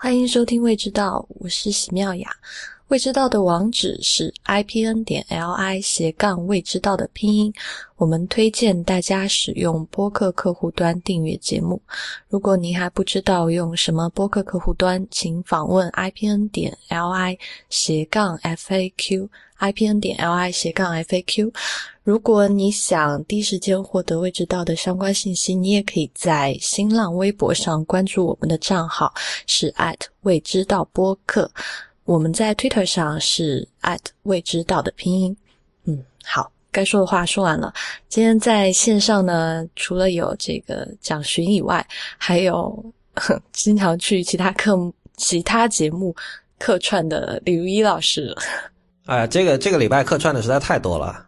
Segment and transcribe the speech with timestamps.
[0.00, 2.30] 欢迎收听《未知道》，我是喜妙雅。
[2.88, 7.52] 未知道的网址是 i p n 点 l i 斜杠未知道的拼音。
[7.96, 11.82] 我们推荐大家使用播客客户端订阅节目。
[12.28, 17.38] 如果您还不知道用什么播客客户端，请访问 i p n 点 l i
[17.68, 19.28] 斜杠 f a q
[19.58, 21.52] i p n 点 l i 斜杠 f a q。
[22.02, 29.12] 如果你想第一时间获得未知道的相关信息，你也可以在新浪微博上关注我们的账号，
[29.46, 31.50] 是 at 未知道播客。
[32.08, 35.36] 我们在 Twitter 上是 at 未知道的拼音。
[35.84, 37.70] 嗯，好，该说的话说完了。
[38.08, 42.82] 今天在线上呢，除了有这个蒋寻以外，还有
[43.52, 44.74] 经常去其他课、
[45.18, 46.16] 其他节目
[46.58, 48.34] 客串的李如一老师。
[49.04, 51.26] 哎，这个这个礼拜客串的实在太多了。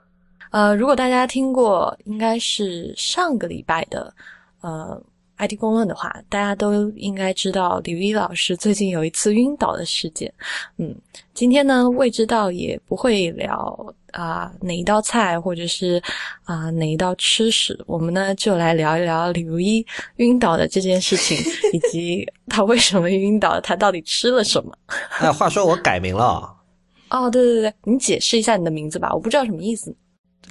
[0.51, 4.15] 呃，如果大家听过，应该是上个礼拜的，
[4.62, 4.99] 呃。
[5.41, 10.33] IT 公论的话，大家都应该知道李威老师最近有一次晕倒的事件。
[10.77, 10.95] 嗯，
[11.33, 16.02] 今天呢，未知道也不会聊啊哪一道菜，或者是
[16.45, 19.85] 啊哪一道吃食，我们呢就来聊一聊李如一
[20.16, 21.37] 晕倒的这件事情，
[21.73, 24.73] 以及他为什么晕倒，他到底吃了什么。
[25.21, 26.55] 哎，话说我改名了。
[27.11, 29.95] 哦，对对对，你解释一下你的名字吧，我不知道什么意思。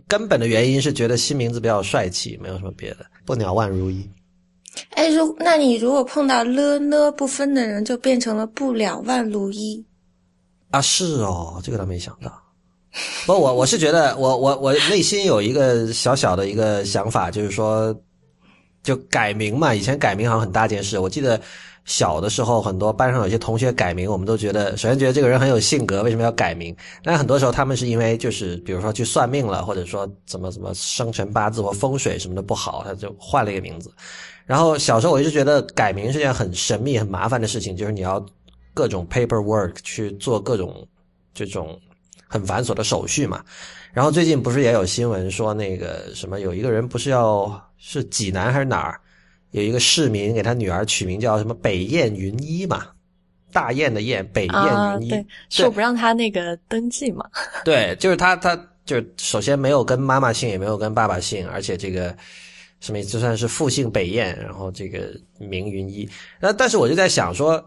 [0.07, 3.05] 根本的原因是觉得新名字比较帅气，没有什么别的。
[3.25, 4.09] 不鸟万如一。
[4.91, 9.83] 哎，如那你如果碰到了呢不分的人，就变成了不了万如一
[10.71, 10.81] 啊！
[10.81, 12.31] 是哦，这个倒没想到。
[13.25, 17.95] 不，我我是觉得，我我我内心有一个小小的一个想法，就是说，
[18.83, 19.73] 就改名嘛。
[19.73, 20.99] 以前改名好像很大件事。
[20.99, 21.39] 我记得
[21.85, 26.75] 小的时候，很多班上有些同学改名，我们都觉得，首先觉得这个人很有性格，为什么要改名？
[27.03, 33.91] 但很多时候他们是因为就是比如说去算命了，或者说怎么怎么生辰八字或风水什么的不好，他就换了一个名字。
[34.49, 38.25] 然后小时候我一直觉得改名是件很神秘、很麻烦的事情，就是你要
[38.73, 40.87] 各种 paperwork 去做各种
[41.35, 41.79] 这种
[42.27, 43.45] 很繁琐的手续嘛。
[43.93, 48.99] 然后最近不是也有新闻说那个什么有一个人不是要是济南还是哪儿
[49.51, 52.87] 有一个市民给他女儿取名叫什么北雁云一嘛，
[53.51, 57.23] 大雁的雁，北雁云一，对，说不让他那个登记嘛。
[57.63, 62.17] 对，就是他，他就是首先没有跟妈妈姓，也没有跟爸爸姓，而且这个。
[62.79, 66.07] 什么就算是复姓北燕，然后这个名云一。
[66.39, 67.63] 那但是我就在想说，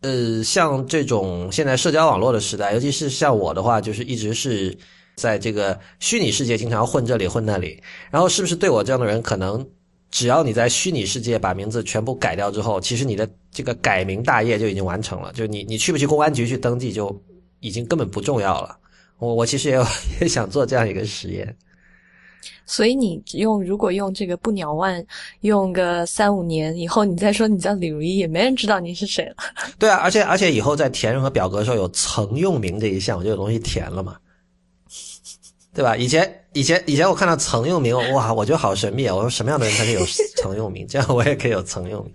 [0.00, 4.76] 呃，像这种现在社交网络的时代，尤其是像我的话，就是一直是
[5.14, 7.80] 在这个虚拟世界经常混这里混那里。
[8.10, 9.66] 然后是不是对我这样的人，可能
[10.10, 15.32] 只要你在虚拟世界把名字全部改掉之后，其实你的这个改名大业就已经完成了。
[15.32, 17.22] 就你你去不去公安局去登记，就
[17.60, 18.76] 已经根本不重要了。
[19.18, 19.78] 我我其实也
[20.20, 21.56] 也想做这样一个实验。
[22.66, 25.04] 所以你用如果用这个不鸟万
[25.42, 29.36] 用个三五年以后，你再说你叫李如一，也没人知道你是谁了。
[29.78, 34.16] 对啊，而且而且以后在填任何表格的时候有曾用名这一项，我就有东西填了嘛，
[35.72, 35.96] 对吧？
[35.96, 39.14] 以前以前以前我看到曾用名，哇，我觉得好神秘啊！
[39.14, 40.04] 我说什么样的人才可以有
[40.36, 40.84] 曾用名？
[40.90, 42.12] 这样我也可以有曾用名。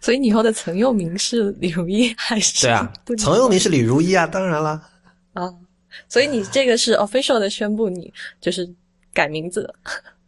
[0.00, 2.66] 所以你以后的曾用名是李如一还是？
[2.66, 4.82] 对啊，曾用名是李如一啊，当然了。
[5.34, 5.48] 啊，
[6.08, 8.68] 所以你这个是 official 的宣布，你就是。
[9.16, 9.72] 改名字？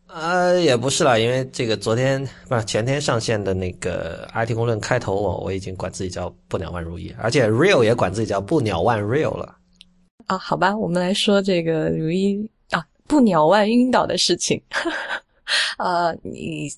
[0.06, 9.54] 呃，也不是啦，因为这个昨天不是前天上线的那个 IT 公论开头，我我已经管自己叫不鸟万如意，而且 Real 也管自己叫不鸟万 Real 了。
[10.26, 14.58] 啊，好吧，我们来说这个如意啊不鸟万晕倒的事情。
[15.76, 16.72] 呃，你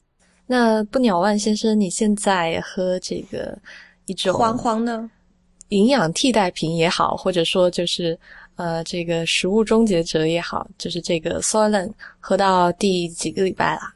[0.49, 3.57] 那不鸟万先生，你现在喝这个
[4.07, 5.09] 一种黄黄呢
[5.69, 8.19] 营养替代品也好，或者说就是。
[8.61, 13.95] 呃，这个食物终结者也好，就是这个 Solen 喝到第几个礼拜啦？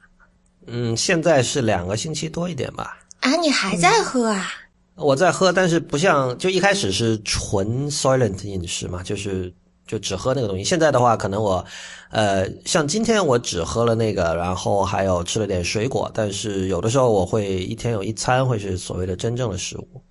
[0.66, 2.96] 嗯，现在是两个星期多一点吧。
[3.20, 4.50] 啊，你还在喝啊？
[4.94, 9.52] 我在喝，但是不像就一开始是纯 Soylent 饮食嘛，就是
[9.86, 10.64] 就只喝那个东西。
[10.64, 11.62] 现在的话，可能我
[12.08, 20.02] 呃，像今天我只喝了那个，然后还有吃了点水果，但是有的时候我会一天有一餐会是所谓的真正的食物。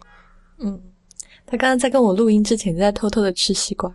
[0.60, 0.80] 嗯，
[1.54, 3.94] 他刚刚在跟我录音之前在偷偷的吃西瓜。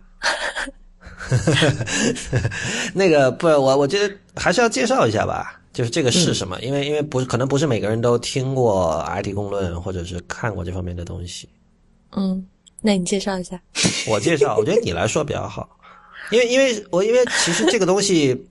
[2.95, 6.57] 那个不，我我觉得还是要介绍一下吧，就是这个是什么？
[6.61, 11.49] 因为因为不是可能不是每个人都听过 IT 公论或者是看过这方面的东西。
[12.15, 12.41] 嗯，
[12.79, 13.61] 那你介绍一下。
[14.07, 15.69] 我介绍，我觉得你来说比较好，
[16.31, 18.41] 因为因为我因为其实这个东西，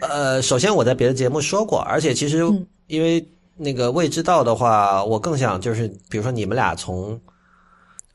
[0.00, 2.38] 呃，首先我在别的节目说过，而且其实
[2.86, 3.22] 因为
[3.58, 7.20] 那个未知道的话，我更想就是比如说你们俩从。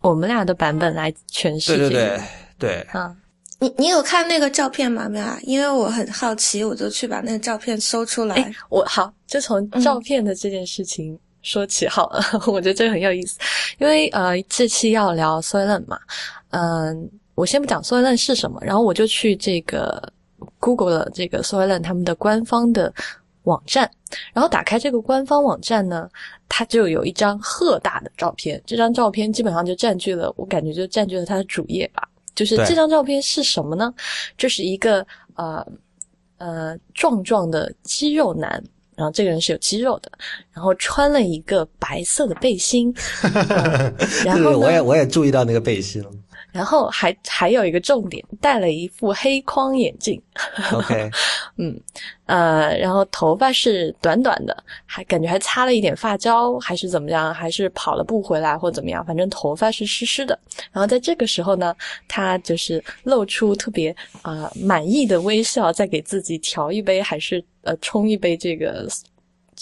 [0.01, 1.77] 我们俩的版本来诠释。
[1.77, 2.21] 对对对
[2.57, 2.87] 对。
[2.91, 3.15] 啊，
[3.59, 5.09] 你你有看那个照片吗？
[5.09, 5.37] 没有啊？
[5.43, 8.53] 因为我很好奇，我就去把那个照片搜出来。
[8.69, 13.37] 我好，就从照片的这件事情说起好了， 我觉得这个很有意思，
[13.77, 15.99] 因为呃，这期要聊 Soylent 嘛，
[16.51, 20.01] 嗯，我先不讲 Soylent 是什么，然后我就去这个
[20.59, 22.93] Google 了这个 Soylent 他们的官方的
[23.43, 23.89] 网站，
[24.33, 26.09] 然后打开这个官方网站呢，
[26.47, 32.07] 它就有一张赫大的照片，这张照片基本上就占据了，我感觉就占据了它的主页吧。
[32.35, 33.93] 就是这张照片是什么呢？
[34.37, 35.65] 就是一个呃
[36.37, 38.63] 呃壮壮的肌肉男。
[38.95, 40.11] 然后这个人是有肌肉的，
[40.51, 42.93] 然后穿了一个白色的背心，
[44.25, 46.11] 然后我也我也注意到那个背心了。
[46.51, 50.21] 然后还还有一个重点，戴了一副黑框眼镜。
[50.73, 51.09] OK，
[51.57, 51.79] 嗯，
[52.25, 57.33] 呃，然后头发是短短的，还感觉还擦了一点发胶，还是怎么样？
[57.33, 59.05] 还是跑了步回来或怎么样？
[59.05, 60.37] 反正头发是湿湿的。
[60.71, 61.75] 然后在这个时候呢，
[62.07, 68.87] 他就是露出特别啊满意的微笑，再给自己调一杯，还是呃冲一杯这个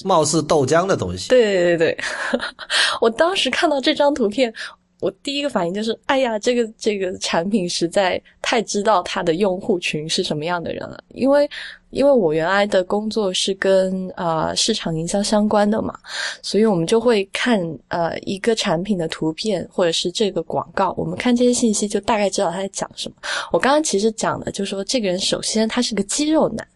[0.05, 1.29] 貌似豆浆的东西。
[1.29, 1.97] 对对对对，
[3.01, 4.53] 我当时看到这张图片。
[4.99, 10.97] 我第一个反应就是，哎呀，这个这个产品实在太知道它的用户群是什么样的人了。
[11.09, 11.47] 因为，
[11.91, 15.93] 因为我原来的工作是跟呃市场营销相关的嘛，
[16.41, 23.15] 所以我们就会看呃一个产品的图片或者是这个广告，我们看这些信息就大概知道他在讲什么。
[23.51, 26.67] 我刚刚其实讲的就是说，这个人首先他是个肌肉男，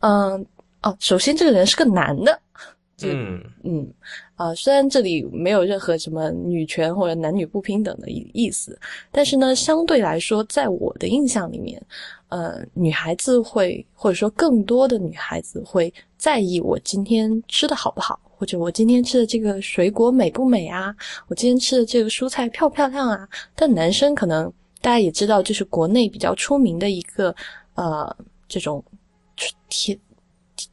[0.00, 0.46] 嗯，
[0.82, 2.38] 哦，首先这个人是个男的，
[3.02, 3.90] 嗯嗯。
[4.36, 8.76] 啊，虽然这里没有任何什么女权或者男女不平等的意思，
[9.12, 11.80] 但是呢，相对来说，在我的印象里面，
[12.30, 20.92] 呃，女孩子会或者说更多的女孩子会在意我今天吃的好不好，或者我今天吃的这个水果美不美啊，
[21.28, 23.28] 我今天吃的这个蔬菜漂不漂亮啊。
[23.54, 27.32] 但男生可能大家也知道，就是国内比较出名的一个
[27.74, 28.16] 呃
[28.48, 28.84] 这种
[29.68, 29.96] 天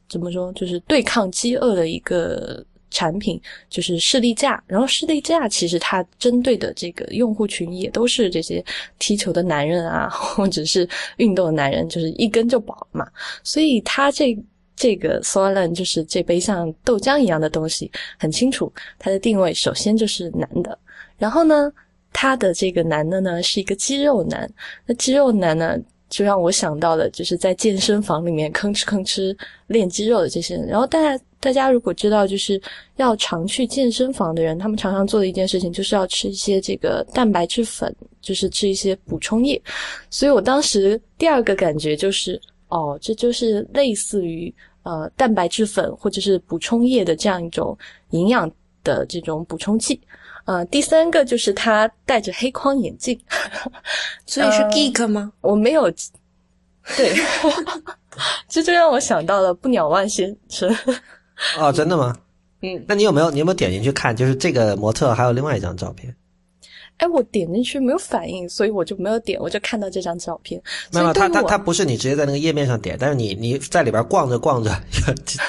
[0.08, 2.66] 怎么说，就是对抗饥饿的一个。
[2.92, 8.62] 产品就是士力架，然后士力架其实它针对的这个用户群也都是这些
[8.98, 13.08] 踢球的男人啊，或者是运动的男人，就是一根就饱了嘛。
[13.42, 14.38] 所以它这
[14.76, 20.78] 这个 s o l e n 就是这杯像豆浆一样的东西，很清楚它的定位，首先就是男的。
[21.16, 21.72] 然后呢，
[22.12, 24.48] 他的这个男的呢是一个肌肉男，
[24.84, 25.78] 那肌肉男呢
[26.10, 29.34] 就让我想到了就是在健身房里面吭哧吭哧
[29.68, 30.66] 练肌肉的这些人。
[30.66, 31.24] 然后大家。
[31.42, 32.60] 大家如果知道，就是
[32.98, 39.60] 要常去健身房的人，他们常常做的一件事情，就是要吃一些这个蛋白质粉，就是吃一些补充液。
[40.08, 44.54] 所以我当时第二个感觉就是，哦，这就是类似于
[44.84, 47.76] 呃蛋白质粉或者是补充液的这样一种
[48.10, 48.48] 营养
[48.84, 50.00] 的这种补充剂。
[50.44, 53.20] 呃，第三个就是他戴着黑框眼镜，
[54.26, 55.32] 所以是 geek 吗？
[55.40, 55.90] 我没有，
[56.96, 57.12] 对，
[58.48, 60.72] 这就让我想到了不鸟万先生。
[61.58, 62.16] 哦，真的吗？
[62.62, 64.14] 嗯，那你有没有你有没有点进去看？
[64.14, 66.14] 就是这个模特还有另外一张照片。
[66.98, 70.62] 哎，我点进去没有反应，所以我就没有点，我就看到这张照片。
[70.92, 74.70] 没有，他他他不是你直接在那个页面上点，但是你你在里边逛着逛着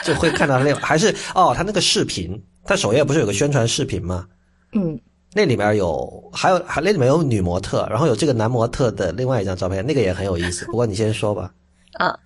[0.04, 4.26] 就会看到那还是哦，他那个视频，他首页不是有个宣传视频吗？
[4.74, 5.00] 嗯，
[5.34, 10.66] 那里面有还有还那里面有女模特，然后有这个男模特的另外一张照片，那个也很有意思。
[10.66, 11.54] 不过你先说吧。
[11.94, 12.18] 啊，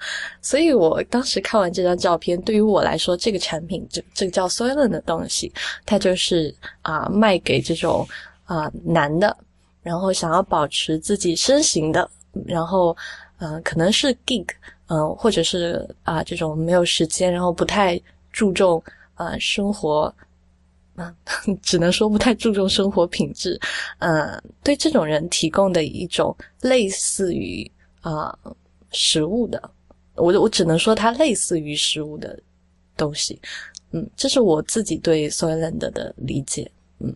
[0.42, 5.52] 所以我当时看完这张照片，对于我来说，这个产品，这这个叫 Soylent 的东西，
[5.86, 8.08] 它就是啊，卖给这种
[8.46, 9.36] 啊男的，
[9.84, 12.10] 然后想要保持自己身形的，
[12.46, 12.96] 然后
[13.40, 14.48] 嗯，可能是 gig，
[14.88, 18.82] 嗯，或者是啊这种没有时间，然后不太注重
[19.16, 20.14] 啊生活，
[20.96, 21.14] 啊，
[21.62, 23.60] 只能说不太注重生活品质，
[24.00, 27.70] 嗯，对这种人提供的一种类似于
[28.00, 28.34] 啊。
[28.92, 29.72] 食物的，
[30.16, 32.40] 我我只能说它类似于食物的
[32.96, 33.40] 东西，
[33.92, 37.14] 嗯，这是我自己对 Soylent 的理解，嗯，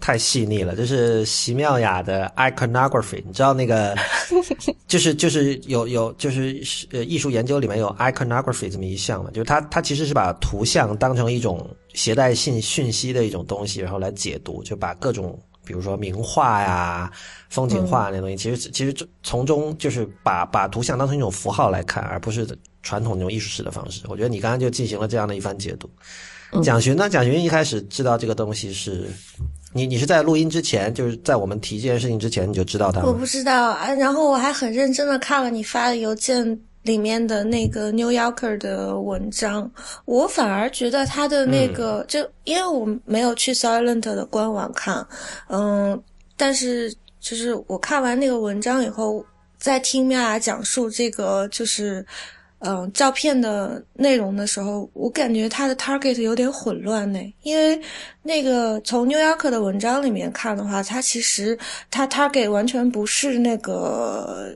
[0.00, 3.96] 太细腻了，就是席妙雅的 iconography，你知道那个，
[4.88, 6.60] 就是就是有有就是
[6.90, 15.38] 呃艺术研究里面有 iconography 这么一项嘛，就是它它其实是把图像当成一种携带信讯息的一种东西，然后来解读，就把各种。
[15.72, 17.10] 比如说名画呀、
[17.48, 22.46] 风景画那东西，其实其实从中就是把把图像当成一种符号来看，而不是
[22.82, 24.02] 传统那种艺术史的方式。
[24.06, 25.88] 我觉得你刚刚就进行了这样的一番解读。
[26.62, 27.08] 蒋勋呢？
[27.08, 29.08] 蒋勋一开始知道这个东西是，
[29.72, 36.60] 你你是在录音之前，就是在我们提这件事情之前你就知道它我不知道啊，然后我还很认真的看了你发的邮件。
[36.82, 39.70] 里面的那个 New Yorker 的文章，
[40.04, 45.06] 我反而觉得他的那个，就因为我没有去 Silent 的官网看，
[45.48, 46.02] 嗯，
[46.36, 49.24] 但是就是我看完那个文章以后，
[49.58, 52.04] 在听妙雅讲述这个，就是
[52.58, 57.20] 嗯照片的内容的时候，我感觉他的 target 有点混乱呢。
[57.42, 57.80] 因为
[58.24, 61.56] 那个从 New Yorker 的文章里面看的话，他其实
[61.92, 64.52] 他 target 完全不是那个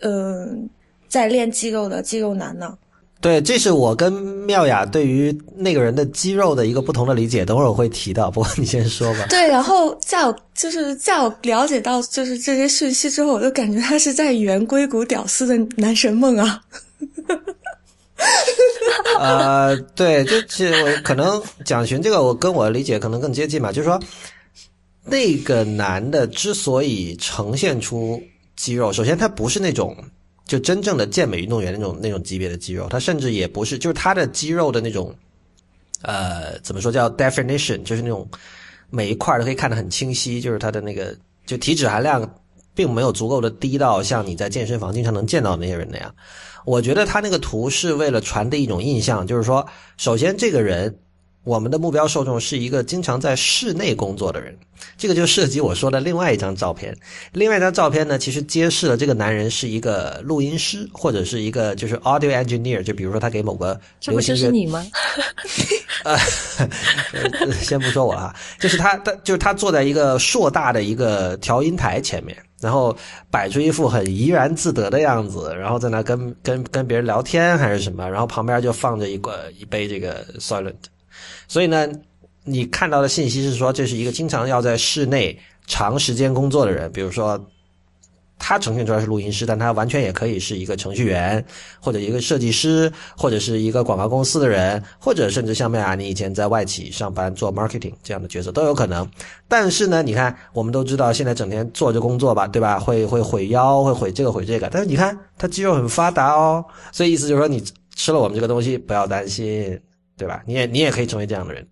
[0.00, 0.68] 嗯
[1.12, 2.74] 在练肌肉的肌肉男呢。
[3.20, 8.30] 对，这是我跟妙雅对于那个人的肌肉的一个不同的理解，等会儿我会提到。
[8.30, 9.26] 不过你先说吧。
[9.28, 16.62] 对，然后在我就是在我了解到就是这些讯息之后，我就感觉他是在圆硅谷屌丝的男神梦啊。
[19.20, 23.70] 呃，对，就其实我可能蒋勋这个，我跟我理解可能更接近吧。
[23.70, 24.00] 就是说，
[25.04, 28.20] 那个男的之所以呈现出
[28.56, 29.94] 肌肉，首先他不是那种。
[30.52, 35.10] 就真正的健美运动员那种那种级别的肌肉，他甚至也不是，就是他的肌肉的那种，
[36.02, 38.28] 呃，怎么说叫 definition，就是那种
[38.90, 41.16] 每一块都可以看得很清晰，就是他的那个
[41.46, 42.30] 就体脂含量
[42.74, 46.14] 并没有足够的低到像你在健身房经常能见到那些人那样。
[46.66, 49.66] 我觉得他那个图是为了传递一种印象，就是说，
[49.96, 50.94] 首先这个人。
[51.44, 54.56] 我们的目标受众是一个经常在室内工作的人，
[54.96, 56.96] 这个就涉及我说的另外一张照片。
[57.32, 62.82] 另外一张照片呢，其实揭示了这个男人是一个录音师，或者是一个就是 audio engineer。
[62.82, 64.86] 就比如说他给某个这不就是你吗？
[66.04, 66.18] 呃，
[67.60, 72.96] 先不说我啊，就是他，他就是他坐在一个硕大的一个调音台前面，然后
[73.30, 80.74] 摆出一副很怡然自得的样子，然后在那跟跟跟别人聊天还是什么，然后旁边就放着一个一杯这个 silent。
[81.52, 81.86] 所以呢，
[82.44, 86.90] 你看到的信息是说，这是一个经常要在室内长时间工作的人。
[86.92, 87.38] 比如说，
[88.38, 91.44] 他呈现出来是录音师，但他完全也可以是一个程序员，
[91.78, 99.06] 或者一个设计师，或者是一个广告公司的人，或者甚至像麦雅，你以前在外企上班做 marketing 这样的角色都有可能。
[99.46, 102.78] 但是呢，你看，我们都知道现在整天坐着工作吧，对吧？
[102.80, 104.70] 会会毁腰，会毁这个毁这个。
[104.70, 106.64] 但是你看，他肌肉很发达哦。
[106.92, 107.62] 所以意思就是说，你
[107.94, 109.78] 吃了我们这个东西，不要担心。
[110.22, 110.40] 对吧？
[110.46, 111.66] 你也你也可以成为这样的人。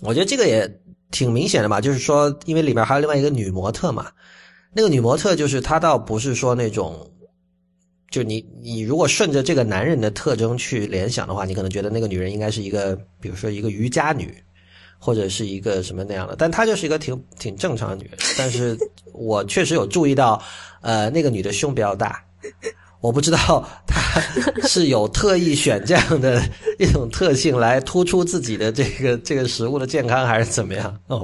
[0.00, 0.66] 我觉得这个也
[1.10, 4.06] 挺明显的嘛，就是说，因为里面还有另外一个女模特嘛。
[4.72, 7.10] 那个女模特就是她，倒不是说那种，
[8.10, 14.34] 就你你如果顺着这个男人的特征去联想的话，你可能觉得那个女人应该是一个，比如说一个瑜伽女，
[14.98, 16.36] 或者是一个什么那样的。
[16.36, 18.12] 但她就是一个挺挺正常的女人。
[18.38, 18.74] 但是
[19.12, 20.42] 我确实有注意到，
[20.80, 22.24] 呃，那个女的胸比较大。
[23.06, 24.20] 我不知道他
[24.66, 26.42] 是有特意选这样的
[26.76, 30.92] 一种特性来突出自己的这个 这个食物的健康，还是怎么样？
[31.06, 31.22] 哦，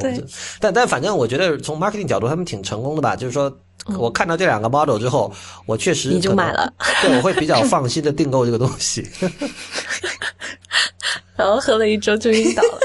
[0.60, 3.16] 但但反正我觉得从 marketing 角度，他们挺成功的吧？
[3.16, 3.52] 就是说
[3.98, 5.32] 我看到这两个 model 之后，
[5.66, 6.72] 我确实你就买了，
[7.02, 9.04] 对，我会比较放心的订购这个东西。
[11.34, 12.78] 然后喝了一周就晕倒了。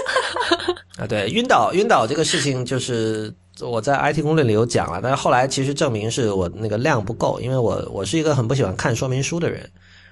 [0.98, 3.32] 啊，对，晕倒晕倒这个事情就是。
[3.62, 9.68] 我在 IT 攻略里有讲了，但是后来其实证明是我那个量不够，因为我我是一个很不喜欢看说明书的人，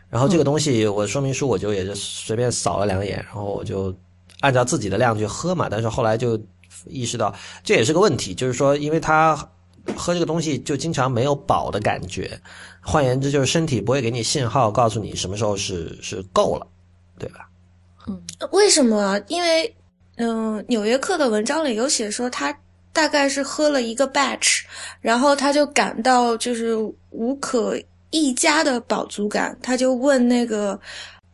[0.10, 3.94] 然后这个东西我说明书我就也是随便扫了两眼，然后我就
[4.40, 6.40] 按照自己的量去喝嘛，但是后来就
[6.86, 7.34] 意识到
[7.64, 9.36] 这也是个问题，就是说因为他
[9.96, 12.40] 喝这个东西就经常没有饱的感觉，
[12.82, 16.66] 换言之就是身体不会给你信号告诉你什么时候是是够了，
[17.20, 17.48] 对吧？
[18.08, 18.20] 嗯，
[18.52, 19.22] 为什么？
[19.28, 19.76] 因为
[20.16, 22.58] 嗯，纽约客的文章里有写说他。
[22.96, 24.62] 大概是喝了一个 batch，
[25.02, 26.74] 然后他就感到就是
[27.10, 27.78] 无可
[28.10, 30.80] 一加的饱足感，他就问那个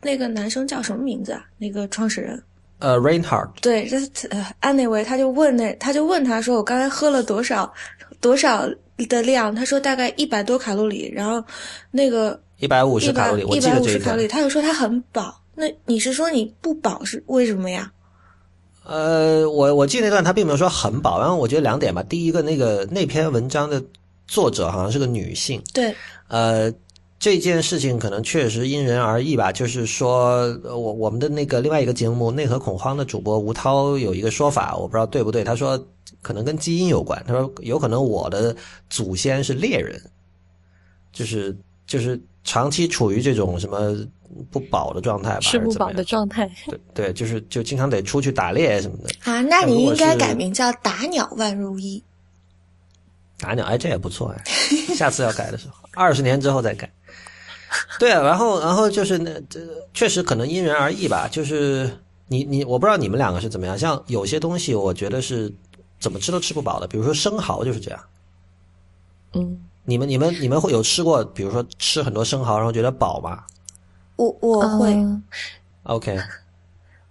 [0.02, 1.44] 那个男生叫什么名字啊？
[1.58, 2.42] 那个创始人，
[2.80, 3.48] 呃，Reinhard。
[3.60, 3.96] 对，这
[4.30, 7.72] 呃，，anyway，他就问那他就问他说：“我刚才喝了多少
[8.20, 8.68] 多少
[9.08, 11.44] 的量？”他说：“大概一百多卡路里。”然后
[11.92, 15.40] 那个一百五十卡路里，一百五十卡路里，他就说他很饱。
[15.54, 17.92] 那你是说你不饱是为什么呀？
[18.84, 22.02] 呃，我我记得那段他并没有说很饱，然后我觉得两点吧。
[22.02, 23.82] 第一个，那个那篇文章的
[24.26, 25.62] 作者好像是个女性。
[25.72, 25.94] 对。
[26.26, 26.72] 呃，
[27.18, 29.52] 这件事情可能确实因人而异吧。
[29.52, 35.44] 就是说，我我们的那个另外一个节目《内核恐慌》的主播吴涛有一个说法，我不知道对不对。
[35.44, 35.78] 他说
[36.20, 37.22] 可能跟基因有关。
[37.26, 38.54] 他说有可能我的
[38.90, 40.02] 祖先是猎人，
[41.12, 43.96] 就是就是长期处于这种什么。
[44.50, 46.50] 不饱的状态吧，吃不饱的状态。
[46.66, 49.40] 对对，就是就经常得出去打猎什么的啊。
[49.42, 52.02] 那你应该改名叫打鸟万如一。
[53.38, 54.44] 打鸟，哎，这也不错哎。
[54.94, 56.90] 下次要改的时候，二十年之后再改。
[57.98, 59.60] 对啊，然后然后就是那这
[59.94, 61.26] 确实可能因人而异吧。
[61.30, 61.90] 就是
[62.28, 63.78] 你你，我不知道你们两个是怎么样。
[63.78, 65.52] 像有些东西，我觉得是
[65.98, 68.00] 怎么吃都吃不饱的，比如说生蚝就是这样。
[69.34, 73.42] 嗯，你们你们你们会有吃过，比如说吃很多生蚝，然后觉得饱吗？
[74.16, 74.94] 我我会
[75.84, 76.18] ，OK，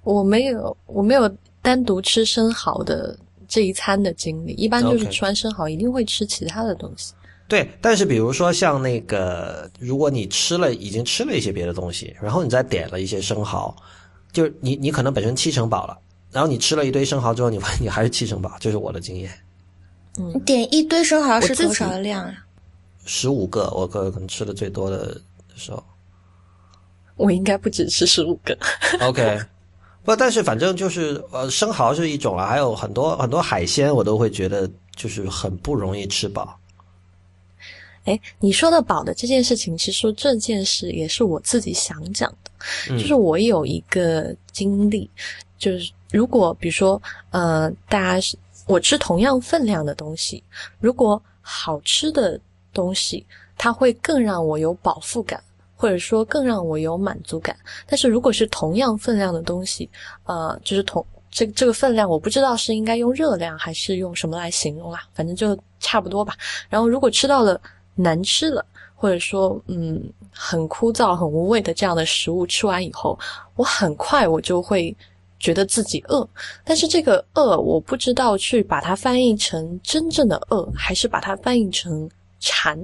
[0.03, 1.29] 我没有我没有
[1.62, 3.17] 单独吃生蚝的
[3.48, 7.13] 这一餐的经历，一般就是吃完生蚝一定会吃其他的东西。
[7.48, 13.75] 对，但是比如说像那个，如果你吃了已经吃了一些别的东西，然后你再点了一些生蚝，
[14.31, 15.98] 就是你你可能本身七成饱了，
[16.31, 19.29] 然后你吃了一堆生蚝之后，你 你还是七成饱，这是我的经验。
[20.17, 22.34] 嗯点一堆生蚝是多少的量啊？
[23.05, 25.20] 十五个，我可可能吃的最多的
[25.55, 25.84] 时候。
[27.21, 28.57] 我应该不止吃十五个。
[28.99, 29.39] OK，
[30.03, 36.57] 不，但是反正就是呃，生蚝是一种了，还有很多很多海鲜，我都会觉得就是很不容易吃饱。
[38.05, 42.51] 哎，你说的饱的这件事情，其实说这件事也是我自己想讲的，
[42.89, 45.07] 嗯就是我有一个经历，
[45.59, 46.99] 就是如果比如说
[47.29, 48.35] 呃，大家是
[48.65, 50.43] 我吃同样分量的东西，
[50.79, 52.39] 如果好吃的
[52.73, 53.23] 东西，
[53.55, 55.39] 它会更让我有饱腹感。
[55.81, 57.57] 或者说更让我有满足感，
[57.88, 59.89] 但是如果是同样分量的东西，
[60.25, 66.35] 呃，就是同这这个分量，我不知道是应该用热量还是用什么来形容啦，反正就差不多吧。
[66.69, 67.59] 然后如果吃到了
[67.95, 70.00] 难吃了，或者说嗯
[70.31, 73.17] 很枯燥、很无味的这样的食物，吃完以后，
[73.55, 74.95] 我很快我就会
[75.39, 76.29] 觉得自己饿。
[76.63, 82.07] 但是这个饿，我不知道去把它翻译成真正的饿，还是把它翻译成
[82.39, 82.77] 馋，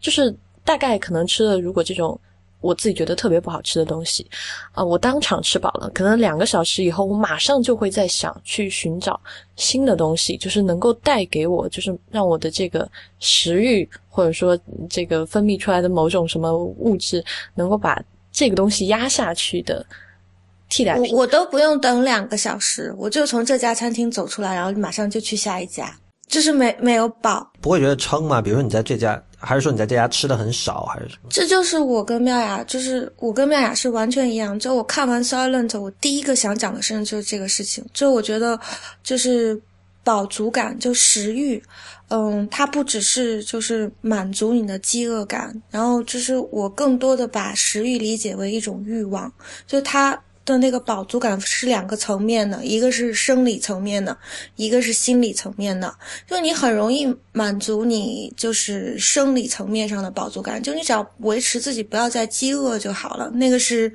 [0.00, 2.18] 就是大概可能吃了如果这种。
[2.60, 4.26] 我自己觉得特别不好吃的东西，
[4.72, 9.18] 啊、呃，我当场吃饱了，可能两个小时以后，我马上就会在想去寻找
[9.56, 12.86] 新的东西，就是能够带给我，就是让我的这个
[13.18, 17.24] 食欲或者说这个分泌出来的某种什么物质，
[17.54, 19.84] 能够把这个东西压下去的
[20.68, 21.14] 替代品。
[21.14, 25.96] 我我都不用等两个小时，我就从这家餐厅走出来，然后马上就去下一家，
[26.28, 28.42] 就是没没有饱，不会觉得撑吗？
[28.42, 29.22] 比如说你在这家。
[29.40, 31.28] 还是说你在这家吃的很少，还是什么？
[31.30, 34.58] 这就是我跟妙雅，就是我跟妙雅是完全一样。
[34.58, 37.84] 就我看完《Silent》，我第一个想讲的事情就是这个事情。
[37.94, 38.60] 就我觉得，
[39.02, 39.60] 就是
[40.04, 41.62] 饱足感，就食欲，
[42.08, 49.32] 嗯，它不只是就是满足你的饥饿感，然后就是我更多的把食欲理解为一种欲望，
[49.66, 50.20] 就它。
[50.44, 54.16] 的那个饱足感是两个层面的，一个是生理层面的，
[54.56, 55.94] 一个是心理层面的。
[56.26, 63.30] 就你很容易满足你就是生理层面上的饱足感，就你只要维持自己不要再饥饿就好了。
[63.30, 63.92] 那个是，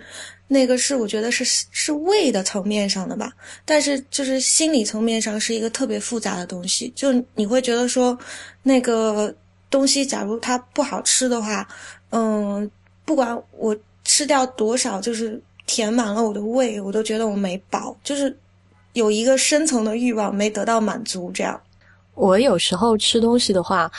[0.48, 3.32] 那个是我觉得是是胃的层面上的吧。
[3.66, 8.18] 但是就是心理层面上是一个特别复杂的东西，就你会觉得说
[8.64, 9.34] 那个
[9.70, 11.68] 东西假如它不好吃的话，
[12.12, 12.70] 嗯，
[13.04, 15.42] 不管我吃掉多少，就是。
[15.66, 18.38] 填满了我的胃，我都觉得我没饱，就是
[18.94, 21.32] 有一个深层的欲望没得到满足。
[21.32, 21.60] 这样，
[22.14, 23.92] 我有时候吃东西的话，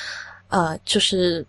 [0.49, 1.45] 呃，就是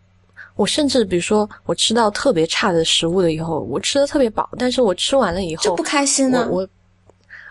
[0.55, 6.47] 我甚至比如说我吃到特别差的食物了以后，我吃的特别饱，但是我吃完了以后就不开心呢、啊。
[6.49, 6.67] 我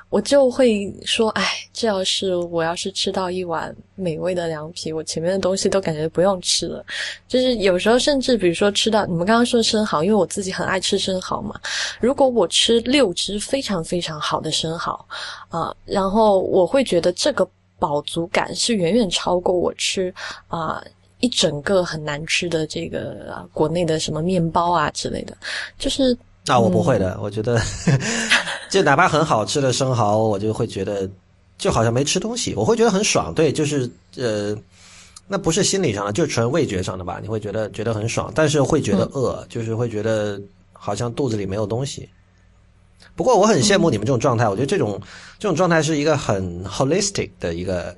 [0.09, 6.85] 我就会说，哎，这要是我要是吃到一碗美味的凉皮，我前面的东西都感觉不用吃了。
[7.27, 11.61] 就是有时候甚至比如说吃到你们刚刚说生蚝，因为我自己很爱吃生蚝嘛。
[12.01, 15.05] 如果我吃六只非常非常好的生蚝，
[15.49, 17.47] 啊、然后我会觉得这个
[17.79, 20.15] 饱足感是远远超过我吃
[20.47, 20.83] 啊、
[21.19, 25.37] 一整个很难吃的这个、啊、国内的什么面包啊之类的，
[25.77, 26.17] 就是。
[26.47, 27.61] 那我不会的，嗯、我觉得，
[28.71, 31.09] 就哪怕很好吃的生蚝，我就会觉得
[31.59, 33.35] 就好像没吃东西，我会觉得很爽。
[33.35, 34.57] 对，就是呃，
[35.27, 37.19] 那不是心理上的，就是纯味觉上的吧？
[37.21, 40.41] 你会觉得觉得很爽，但是会觉得饿，嗯、就是会觉得
[40.73, 42.09] 好像肚子里没有东西。
[43.17, 45.01] 不过我很羡慕你们这种状态，嗯、我觉得这种
[45.39, 47.97] 这种状态是一个很 holistic 的一个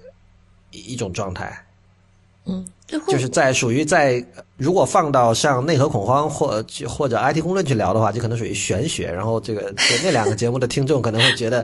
[0.71, 1.63] 一种状态。
[2.51, 2.65] 嗯，
[3.07, 4.25] 就是在属于在
[4.57, 9.13] 如果放到像内核恐慌或或者 IT 公论去聊的话，就可能属于玄学。
[9.13, 11.63] 然后这个就那两个节目的听众可能会觉得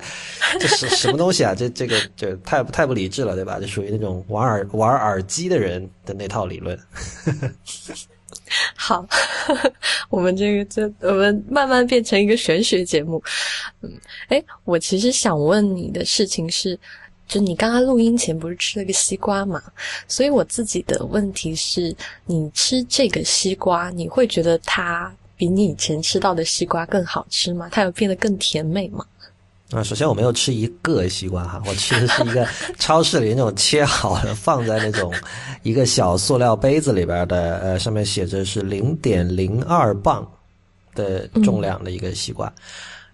[0.60, 1.54] 这是什么东西啊？
[1.54, 3.56] 这这个这太太不理智了，对吧？
[3.58, 6.78] 这属于那种玩耳玩耳机的人的那套理论。
[8.76, 9.06] 好，
[10.10, 13.22] 我们这个这我们慢慢变成一个玄学节目。
[13.80, 13.90] 嗯，
[14.28, 16.78] 哎，我其实想问你的事情是。
[17.26, 19.62] 就你刚刚录音前不是吃了个西瓜嘛？
[20.06, 21.94] 所以我自己的问题是，
[22.26, 27.68] 你吃这个西瓜，你会觉得它比你以前吃到的西瓜更好吃吗？
[27.72, 29.04] 它有变得更甜美吗？
[29.70, 32.46] 啊，首先我没有吃一个西瓜哈， 我吃的是一个
[32.78, 35.12] 超市里那种切好的，放在那种
[35.62, 40.30] 一个小塑料杯子里边的，呃，上面写着是零点零二磅
[40.94, 42.52] 的重量的一个西瓜，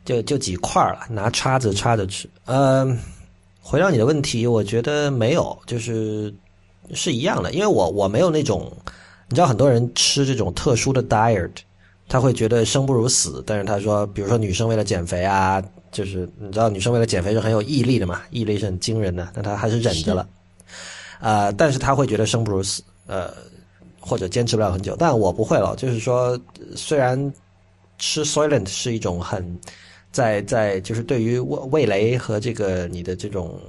[0.05, 2.99] 就就几块了，拿叉子叉着吃，嗯、
[3.61, 6.35] 回到你的问题，我觉得没有，就是
[6.93, 8.71] 是一样的，因为我我没有那种，
[9.29, 11.51] 你知道很多人吃这种特殊的 diet，
[12.09, 20.27] 他会觉得生不如死，但是他说，比如说女生为了减肥啊，就是你知道女生为了减肥是很有毅力的嘛，毅力是很惊人的，但她还是忍着了，
[21.21, 23.33] 呃，但是他会觉得生不如死，呃，
[24.01, 24.97] 或者坚持不了很久。
[24.99, 26.37] 但我不会了，就是说，
[26.75, 27.33] 虽然
[27.99, 29.59] 吃 Soylent 是一种很
[30.13, 33.61] 在在就是对于味味蕾和这个你的这种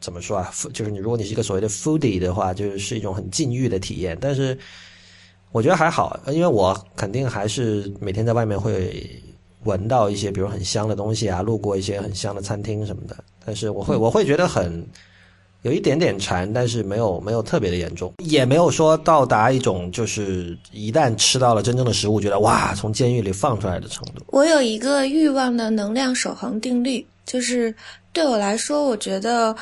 [0.00, 4.16] 怎么说啊，就是你如果你是一个所谓的 foodie 的话，就是是一种很禁欲的体验。
[4.20, 4.58] 但是
[5.52, 9.08] 我觉得还好，因为我肯定还是每天在外面会
[9.64, 13.16] 闻到一些比如很香的东西啊，路过一些很香的餐厅什么的。
[13.44, 14.86] 但是我会我会觉得很。
[15.62, 24.24] 有一点点馋，但是没有没有特别的严重，也没有说到达一种就是一旦吃到了真正的食物，觉得哇，从监狱里放出来的程度。
[24.28, 27.74] 我有一个欲望的能量守恒定律，就是
[28.10, 29.54] 对我来说，我觉得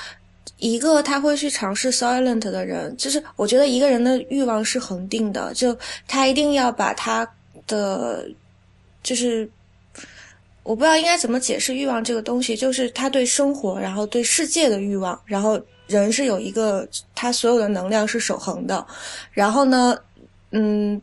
[0.59, 7.29] 一个他会去尝试 silent 的人，就是我觉得一个人的欲望是恒定的，就他一定要把他
[7.67, 8.25] 的，
[9.03, 9.51] 就是
[10.63, 15.61] 我不知道应该怎么解释欲望这个东西，就是他对生活，然后对世界的欲望，然后。
[15.89, 18.87] 人是有一个，他所有的能量是守恒的，
[19.33, 19.99] 然后呢，
[20.51, 21.01] 嗯，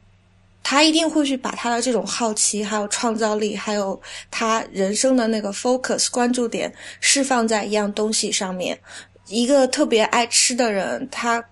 [0.64, 6.72] 他一定会去把他的这种好奇、还有创造力，还有他人生的那个 focus 关注点
[7.02, 8.80] 释放在一样东西上面。
[9.28, 11.44] 一个特别爱吃的人，他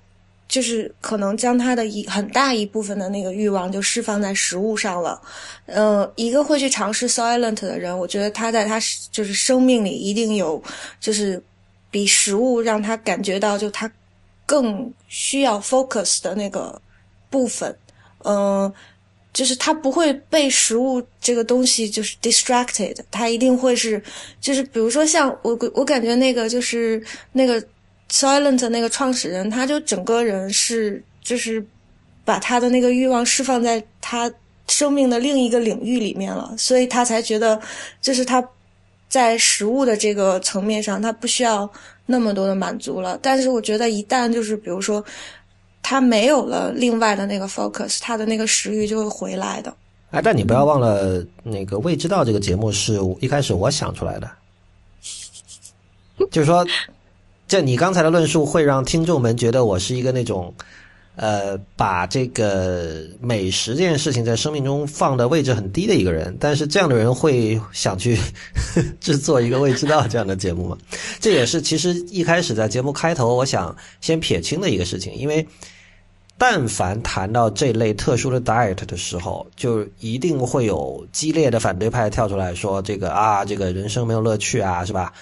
[0.48, 5.20] 就是可能将他的一很大一部分的那个欲望就释放在食物上了。
[5.66, 8.80] 嗯，一个会去尝试 silent 的人，我觉得他在他
[9.12, 10.62] 就是生命里一定有
[11.00, 11.42] 就是。
[11.94, 13.90] 比食物让他感觉到，就他
[14.48, 16.82] 更需要 focus 的那个
[17.30, 17.78] 部分，
[18.24, 18.74] 嗯，
[19.32, 24.02] 就是他不会被食物这个东西就是 distracted，他一定会是，
[24.42, 27.00] 就是比如说像我我感觉那个就是
[27.32, 27.64] 那个
[28.10, 31.64] silent 那个创始人，他就整个人是就是
[32.26, 34.34] 把他的那个欲望释放在他
[34.68, 37.62] 生命的另一个领域里面了，所以他才觉得
[38.02, 38.44] 就是他。
[39.14, 41.70] 在食物的这个层面上，他不需要
[42.08, 43.16] 那么多的满足了。
[43.22, 45.06] 但是我觉得，一旦就是比如说，
[45.84, 49.72] 他没有了另外的那个 focus，他的那个食欲就会回来的。
[50.10, 54.28] 哎，但你不要忘了，那个《未知道》这个节目是一开始我想出来的，
[56.32, 56.66] 就是说，
[57.48, 60.52] 这你刚才的论述会让听众们觉得我是一个那种。
[61.16, 68.18] 呃，把这个美食这件事情在生命中放的位置很低的一个人，但是这样的人会想去
[69.00, 70.78] 制作一个未知道这样的节目吗？
[71.20, 75.46] 这也是其实一开始在节目开头我想先撇清的一个事情，因为
[76.36, 85.14] 但凡谈到这类特殊的 diet 的时候，就一定会有激烈的反对派跳出来说这个啊，这个人生没有乐趣啊，是吧？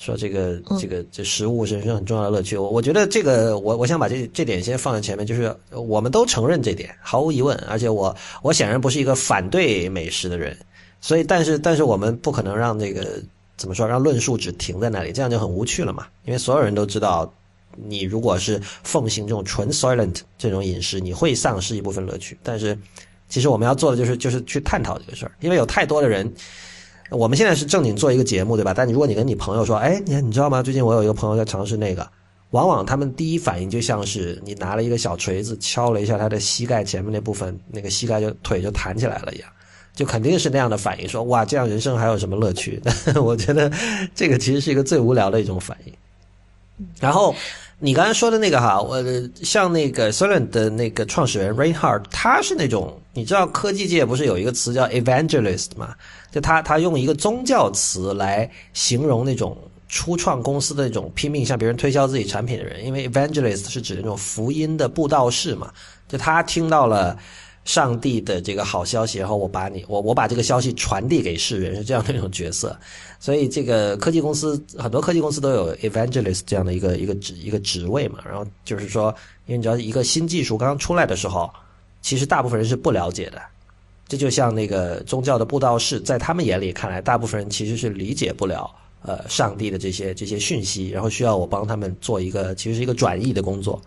[0.00, 7.54] 说这个这个这食物是人生很重要的乐趣，我我觉得这个我我想把这这点先放在前面，就是我们都承认这点，毫无疑问。
[7.68, 10.56] 而且我我显然不是一个反对美食的人，
[11.02, 13.22] 所以但是但是我们不可能让这个
[13.58, 16.06] 怎么说让论述只停在那里，这样就很无趣了嘛。
[16.24, 17.30] 因为所有人都知道，
[17.76, 22.38] 你如果是奉行这种纯 silent 这种饮食，你会丧失一部分乐趣。
[22.42, 22.74] 但是
[23.28, 26.32] 其实我们要做的就是就是去探讨这个事儿，因为有太多的人。
[27.10, 28.72] 我们现在是正经做一个节目，对吧？
[28.74, 30.62] 但你如果你跟你朋友说，哎，你你知道吗？
[30.62, 32.08] 最近我有一个朋友在尝试那个，
[32.50, 39.48] 往往他们第一反应就像是你拿了一个小锤子敲了一下他的膝盖前面那部分，那个膝盖就腿就弹起来了一样，
[39.94, 41.08] 就肯定是那样的反应。
[41.08, 42.80] 说哇，这样人生还有什么乐趣？
[43.20, 43.70] 我觉得
[44.14, 45.92] 这个其实是一个最无聊的一种反应。
[46.98, 47.34] 然后
[47.78, 49.02] 你刚才说的那个哈，我
[49.42, 55.94] 像那个 s o l e n 的那个创始人 Reinhard，他是那种你知道科技界不是有一个词叫 evangelist 吗？
[56.30, 59.56] 就他，他用一个宗教词来形容那种
[59.88, 65.72] 初创公司的那种拼命向别人推销自己产品的人，因为 evangelist 是指那种福音的布道士嘛。
[66.08, 67.16] 就他听到了
[67.64, 72.76] 上帝的这个好消息，然后我把你，我我把这个消息传递给世人，是这样的一种角色。
[73.18, 78.20] 所以这个科技公司很多科技公司都有 evangelist 这样的一个一个职一个职位嘛。
[78.24, 79.14] 然后就是说，
[79.46, 81.50] 因为你知道一个新技术刚刚出来的时候，
[82.00, 83.40] 其实大部分人是不了解的。
[84.10, 88.68] 这就像那个宗教的布道士，在他们眼里看来，大部分人其实是理解不了
[89.02, 93.80] 呃上帝的这些这些讯息，然后需要我帮他们做一个其实是一个转译的工作。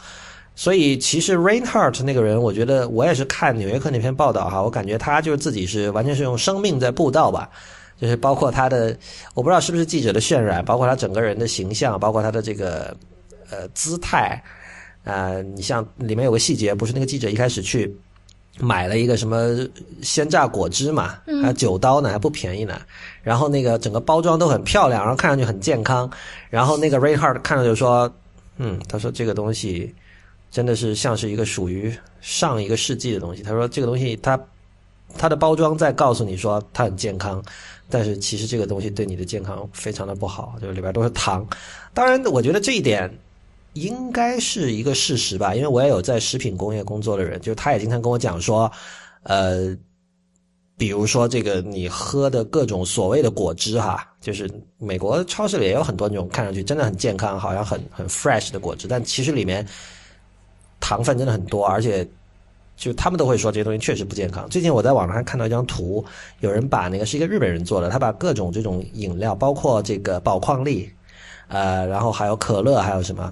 [0.56, 7.50] 所以其实 rainhart 那个人，我觉得我也是看纽约客那篇报道哈，我感觉他就是自己是完全是用生命在布道吧，
[8.00, 8.98] 就是包括他的
[9.34, 12.96] 我不知道是不是记者的渲染，包括他整个人的形象，包括他的这个
[13.50, 14.42] 呃姿态
[15.04, 17.94] 啊，你像里面有个细节，不是那个记者一开始去。
[18.60, 19.58] 买了一个什么
[20.02, 22.80] 鲜榨果汁嘛，还有九刀呢，还不便宜呢。
[23.24, 26.10] 然后那个整个包装都很漂亮，然后看上去很健康。
[26.50, 28.14] 然后那个 Ray Hart 看着就说
[28.58, 29.94] ：“嗯，他说这个东西
[30.52, 33.42] 真的是像是一个属于上一个世纪的东西。
[33.42, 34.40] 他说这个东西它
[35.18, 37.44] 它的包装在告诉你说它很健康，
[37.90, 41.44] 但是其实这个东西对你的健康非常的不好，就是里边都是糖。
[41.92, 43.12] 当然，我觉得这一点。”
[43.74, 48.72] 应该是一个事实吧，因为我也有在食品工业工作的人，就他也经常跟我讲说，
[49.24, 49.76] 呃，
[50.78, 59.68] 比如说这个你喝的各种所谓的果汁哈，就是美国超市里也有很多那种看上去真的很健康，好像很很 fresh 的果汁，但其实里面
[60.80, 62.08] 糖分真的很多，而且。
[62.76, 64.50] 就他们都会说这些东西确实不健康。
[64.50, 66.04] 最近我在网上看到一张图，
[66.40, 70.90] 有人把那个是一个日本人做的，他把各种这种饮料，包括这个宝矿力，
[71.50, 73.32] 呃，然后还有可乐，还有什么，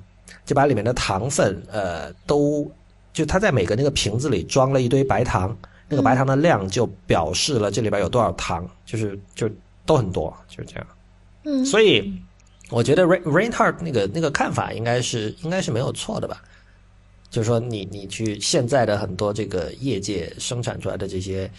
[0.52, 2.70] 就把里面的糖分，呃，都
[3.14, 9.50] 就他在每个那个瓶子里装了一堆白糖，那个白糖的量就表示了这里边有多少糖，就是就
[9.86, 10.88] 都很多，就是这样。
[11.46, 12.14] 嗯，所以
[12.70, 16.44] 我觉得 Rain Rainheart 那个那个看法应该是应该是没有错的吧。
[17.30, 21.50] 就是说，你你去现在的很多这个业界生产出来的这些，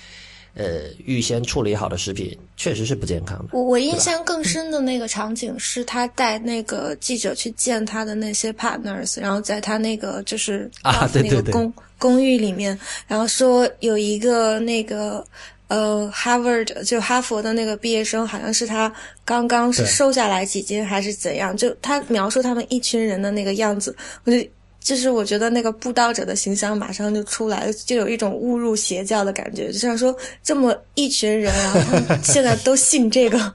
[0.55, 3.49] 呃，预先处理好的食品，确实是不健康的。
[3.53, 15.27] 我我印象更深的那个场景是他带那个记者去见他的那些 partners，然后在他那个就是啊，对对对，公公寓里面，然后说有一个那个
[15.69, 18.93] 呃，Harvard 就哈佛的那个毕业生，好像是他
[19.25, 24.37] 刚刚是瘦下来几斤还是怎样，就他描述他们一群人的那个样子，我就。
[24.83, 33.55] 就是我觉得那个布道者的形象马上就出来了，就有一种误入邪教的感觉，就像说这么一群人，然后他们 现在都信这个。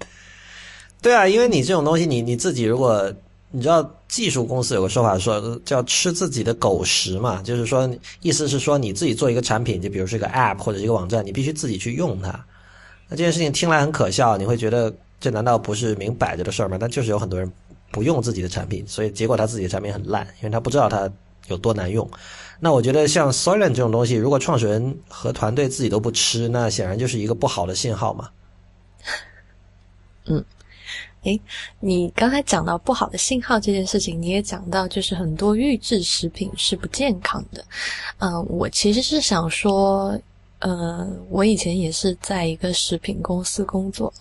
[1.00, 3.12] 对啊，因为你这种东西，你你自己如果
[3.50, 7.88] 你知道，技术公司有个说法说叫吃自己的狗食嘛，就是说
[8.20, 12.28] 意思是说你自己做一个产品，就比如是一个 App 或者一个网站，你必须自己去用它。
[13.08, 16.76] 那这件事情听来很可笑，你会觉得这难道不是明摆着的事儿吗？
[16.78, 17.50] 但就是有很多人。
[17.90, 21.10] 不用自己的产品，所以结果他自己的产品很烂，因为他不知道它
[21.48, 22.08] 有多难用。
[22.60, 28.30] 那我觉得像 Solen 这种东西，如果创始人和团队自己都不吃，那显然就是一个不好的信号嘛。
[30.26, 30.44] 嗯，
[31.22, 31.40] 诶，
[31.80, 37.64] 你刚才讲到不好的信号这件事情，你也讲到就是很多预制食品是不健康的。
[38.18, 40.20] 嗯，我其实是想说，
[40.58, 44.12] 呃，我以前也是在一个食品公司工作。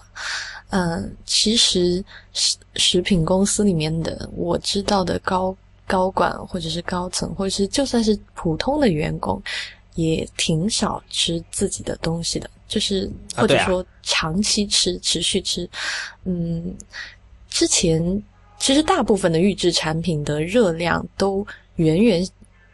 [0.70, 2.04] 嗯，其实
[2.34, 9.42] 食食品公司里面的我知道的高高管或者是高层，或者是就算是普通的员工，
[9.96, 15.70] 也挺少吃自己的东西的，就是或者说长期吃、持续吃。
[16.26, 16.76] 嗯，
[17.50, 18.22] 之前
[18.60, 22.28] 其实大部分的预制产品的热量都远远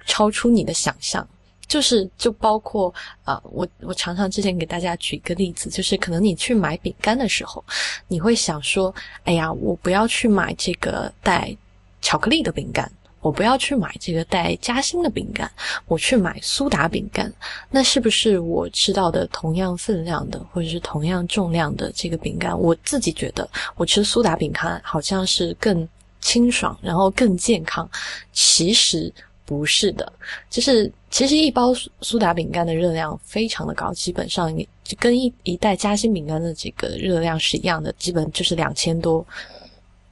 [0.08, 1.28] 超出你的想象。
[1.68, 7.64] 就是就包括啊，我我常常之前给大家举一个例子，就是可能你去买饼干的时候，
[8.08, 11.56] 你会想说，哎呀，我不要去买这个带
[12.02, 15.50] 巧克力的饼干，我不要去买这个带夹心的饼干，
[15.88, 17.32] 我去买苏打饼干，
[17.72, 25.88] 那是不是我吃到的同样分量的或者是同样重量的这个饼干，我自己觉得我吃苏打饼干好像是更
[26.22, 27.90] 清爽，然后更健康，
[28.32, 29.12] 其实。
[29.46, 30.12] 不是的，
[30.50, 31.72] 就是其实一包
[32.02, 39.24] 苏打饼干的热量非常的高，基本上你跟一一袋夹心饼干的这个热量是一样的，基本就是两千多，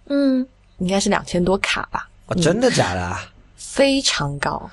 [0.10, 0.46] 嗯，
[0.78, 2.08] 应该是两千多卡吧？
[2.28, 3.18] 哦，真的假的？
[3.56, 4.70] 非常高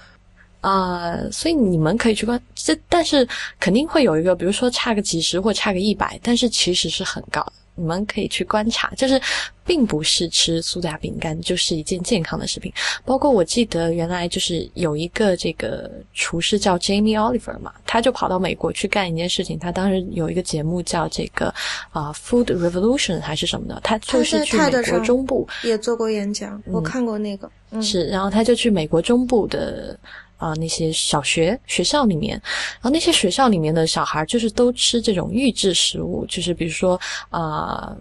[0.61, 1.17] 啊！
[1.33, 3.27] 所以你们可以去关这，但是
[3.59, 7.53] 肯定会有一个，比如说差个几十或差个一百，但是其实是很高的。
[7.79, 9.21] 你们可以去观察，就是
[9.65, 12.73] 并不是吃苏打饼干就是一件健康的食品。
[13.05, 19.59] 包括我记得原来就是有一个这个厨师叫 Jamie Oliver 嘛，他就跑到美国去干一件事情。
[19.59, 21.55] 他当时有一个节目叫这个
[21.91, 27.51] 啊 Food Revolution 还是什么的，他就是去美国中部也做过演讲，我看过那个。
[27.81, 29.99] 是，然后他就去美国中部的。
[30.39, 32.41] 啊，那些小学学校里面，
[32.77, 36.99] 然后那些学校里面的小孩就是都吃这种预制食物，就是比如说
[37.29, 37.95] 啊，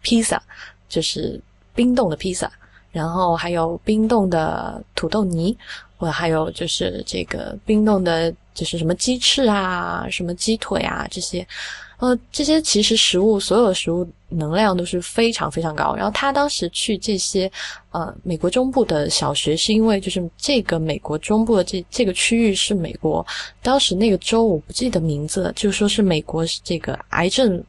[0.00, 0.42] 披萨，
[0.88, 1.40] 就是
[1.74, 2.50] 冰冻的披萨，
[2.90, 5.56] 然后还有冰冻的土豆泥，
[5.96, 11.46] 或还有就是这个冰冻的，就是什么鸡翅啊，什么鸡腿啊这些。
[12.02, 15.94] 呃，这些其实食物，所有的食物能量都是非常非常高。
[15.94, 17.48] 然后他当时去这些
[17.92, 23.24] 呃美国中部的小学，是因为就是这个美国中部的这这个区域是美国
[23.62, 27.62] 当时那个州我不记得名字，就说是美国这个癌症。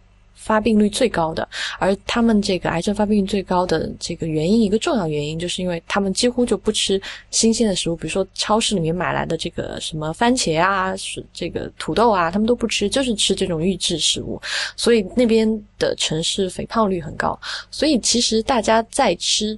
[0.43, 1.47] 发病率最高的，
[1.79, 7.01] 而他们这个癌症发病率最高的这个原因，一个重要原因，就是因为他们几乎就不吃
[7.32, 14.41] 新鲜的食物，比如说超市里面买来的这个什么番茄啊，是这个土豆啊，他们都不吃，就是吃这种预制食物，
[14.75, 15.47] 所以那边
[15.79, 17.39] 的城市肥胖率很高。
[17.71, 19.58] 所以其实大家在吃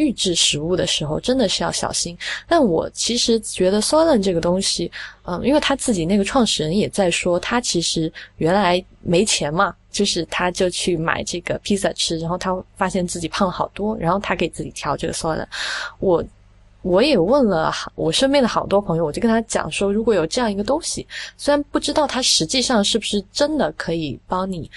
[0.00, 2.16] 预制食物的时候，真的是要小心。
[2.48, 4.90] 但我其实觉得 s o l e n 这个东西，
[5.24, 15.48] 嗯，因为他自己那个创始人也在说，他其实原来没钱嘛，就是他就去买这个披萨吃，然后他发现自己胖了好多，然后他给自己调这个 s o l e n。
[15.98, 16.24] 我
[16.80, 24.70] 我也问了我身边的好多朋友，我就跟他讲说，如果有这样一个东西，虽然不知道它实际上是不是真的可以帮你。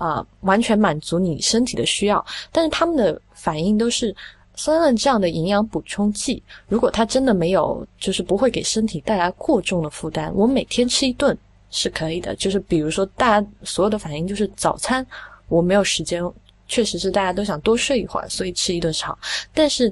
[0.00, 4.16] 啊，完全满足你身体的需要，但是他们的反应都是，
[4.60, 11.36] 酸了这样的营养补充剂，如果它真的没有，就是不会给身体带来过重的负担，我每天吃一顿
[11.70, 12.36] 是可以的。
[12.36, 15.06] 就是比如说，大家所有的反应就是早餐
[15.48, 16.22] 我没有时间，
[16.68, 19.18] 确实是大家都想多睡一会儿，所以吃一顿是好。
[19.54, 19.90] 但是，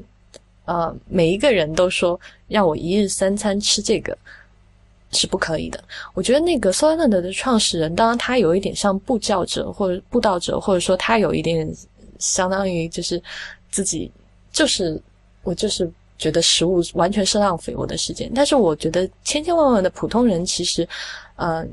[0.66, 4.16] 呃，每一个人都说让我一日三餐吃这个。
[5.10, 5.82] 是不可以的。
[6.12, 11.66] 我觉得那个 Soylent 的创始人，当然他有一点像布教者或者布道者，或者说他有一点
[12.18, 13.18] 相当于就是
[13.70, 14.12] 自己
[14.52, 15.00] 就是
[15.42, 18.30] 我就是觉得食物完全是浪费我的时间。
[18.34, 20.88] 但是我觉得千千万万的普通人其实，
[21.36, 21.66] 呃，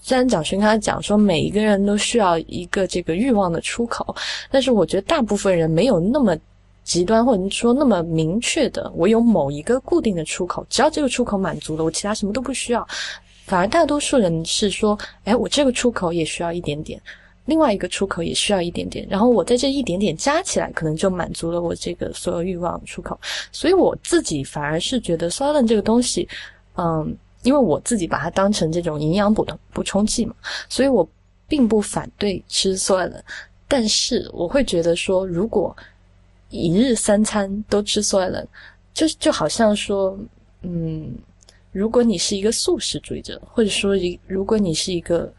[0.00, 4.14] 虽然蒋勋刚才讲说每一个人都需要一个这个欲望的出口，
[4.50, 6.36] 但是我觉得大部分人没有那么。
[6.84, 12.86] 极端或者说那么明确的，我有某一个固定的出口，只要这个出口满足了，我其他什么都不需要。
[13.46, 17.00] 反而大多数人是说，哎，我这个出口也需要一点点，
[17.46, 23.18] 另外一个出口也需要一点点，然后我在这一点点加起来，可能就满足了我这个所有欲望出口。
[23.52, 26.28] 所以我自己反而是觉得 s o l e n 这个东西，
[26.76, 30.34] 嗯，因为我自己把它当成这种营养补的补充剂嘛，
[30.68, 31.06] 所以我
[31.46, 33.24] 并不反对吃 s o l e n
[33.68, 35.76] 但是我会觉得说，如果
[36.50, 38.46] 一日三餐都吃酸了，
[38.92, 40.16] 就就好像说，
[40.62, 41.12] 嗯，
[41.72, 45.32] 如果你是一个素食主义者，或者说一如果你是一个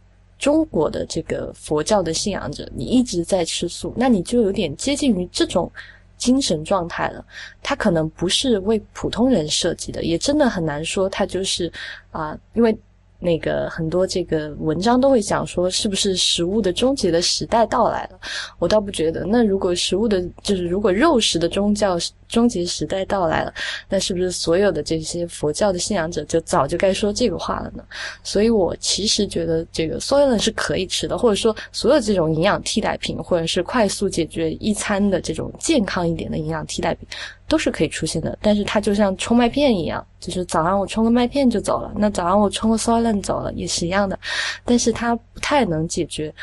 [0.45, 5.71] 中国的这个佛教的信仰者，你一直在吃素，那你就有点接近于这种
[6.17, 7.25] 精神状态了。
[7.63, 11.71] 它可能不是为普通人设计的，也真的很难说它就是
[12.12, 12.77] 啊，因为。
[13.17, 18.19] 那个很多这个文章都会讲说，是不是食物的终结的时代到来了？
[18.60, 19.25] 我倒不觉得。
[19.25, 21.97] 那如果食物的，就是如果肉食的宗教
[22.28, 23.54] 终结时代到来了，
[23.90, 27.84] 那是不是所有的这些佛教的信仰者就早就该说这个话了呢？
[28.24, 37.08] 所以我其实觉得这个 soylen 是可以吃的，或者说所有这种营养替代品，或者是快速解决一餐的这种健康一点的营养替代品。
[37.48, 44.18] 都是可以出现的，但是它就像冲麦片一样，就是早上我冲个麦片就走了，那早上我冲个 soylen 走了也是一样的，
[44.64, 46.34] 但是它不太能解决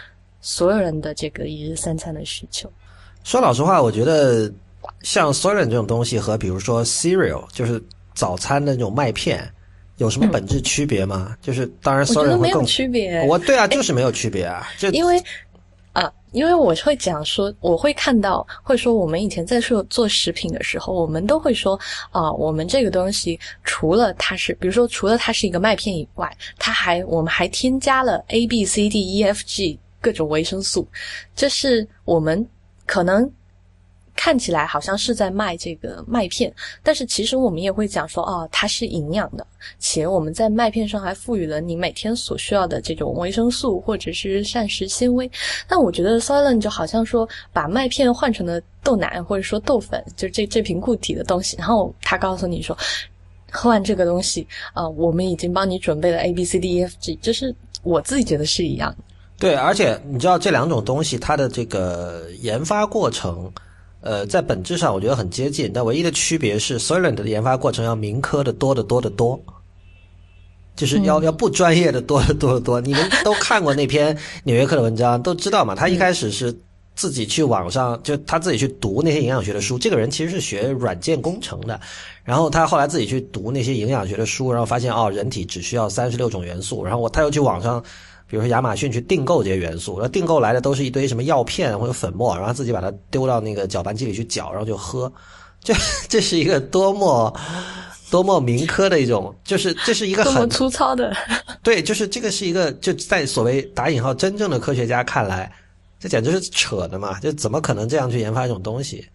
[0.40, 2.70] 所有人的这个一日三餐的需求。
[3.24, 4.48] 说老实话，我觉得
[5.02, 7.82] 像 Soylent 这种东西和比如说 Cereal，就是
[8.14, 9.52] 早餐的那种麦片，
[9.98, 11.36] 有什么本质区别吗？
[11.40, 15.22] 就是当然 Soylent 没有区别，我对啊，就是没有区别啊，就因为。
[15.92, 21.78] 啊，因为我会讲说，我会看到，会说我们以前在做做食品的时候，我们都会说
[22.10, 30.88] 啊，我们这个东西除了它是，比如说除了它是一个麦片以外，它还我们还添加了 A B C D E F G 各种维生素，
[31.36, 32.48] 这是我们
[32.86, 33.30] 可能。
[34.14, 39.46] 看起来好像是在卖这个麦片，但是其实我们也会讲说，哦，它是营养的，
[39.78, 45.28] 且我们在麦片上还赋予了你每天所需要的这种维生素或者是膳食纤维。
[45.66, 52.76] 但我觉得 s o l e n 就好像说把麦片换成了豆奶或者说豆粉，就这这瓶固体的东西，然后他告诉你说，
[53.50, 58.94] 喝完这个东西，啊，我们已经帮你准备了 A B C D E F G，就是我自己觉得是一样。
[59.38, 63.50] 对，而且你知道这两种东西它的这个研发过程。
[64.02, 69.40] 呃，在本质上我觉得很接近，但唯一的区别是，Soylent 的研发过程要民科的多得多得多，
[70.74, 72.80] 就是要要不专业的多得多得多。
[72.82, 74.12] 你们都看过那篇
[74.42, 75.76] 《纽约客》的文章，都知道嘛？
[75.76, 76.52] 他一开始是
[76.96, 79.78] 自己去网上，就他自己去读那些营养学的书。
[79.78, 81.80] 这个人其实是学软件工程的，
[82.24, 87.80] 然后他后来自己去读那些营养学的书，然后发现哦，人体只需要三十六种元素，然后我他又去网上。
[88.32, 95.12] 比如说亚马逊去订购这些元素，然后订购来的都是一堆什么药片或者粉末，然后自己把它丢到那个搅拌机里去搅，然后就喝。
[95.60, 95.74] 这
[96.08, 97.38] 这是一个多么
[98.10, 101.14] 多么民科的一种，就是这是一个很粗糙的。
[101.62, 105.52] 对，就是这个是一个就在所谓打引号真正的科学家看来，
[106.00, 107.20] 这简直是扯的嘛！
[107.20, 109.06] 就怎么可能这样去研发一种东西？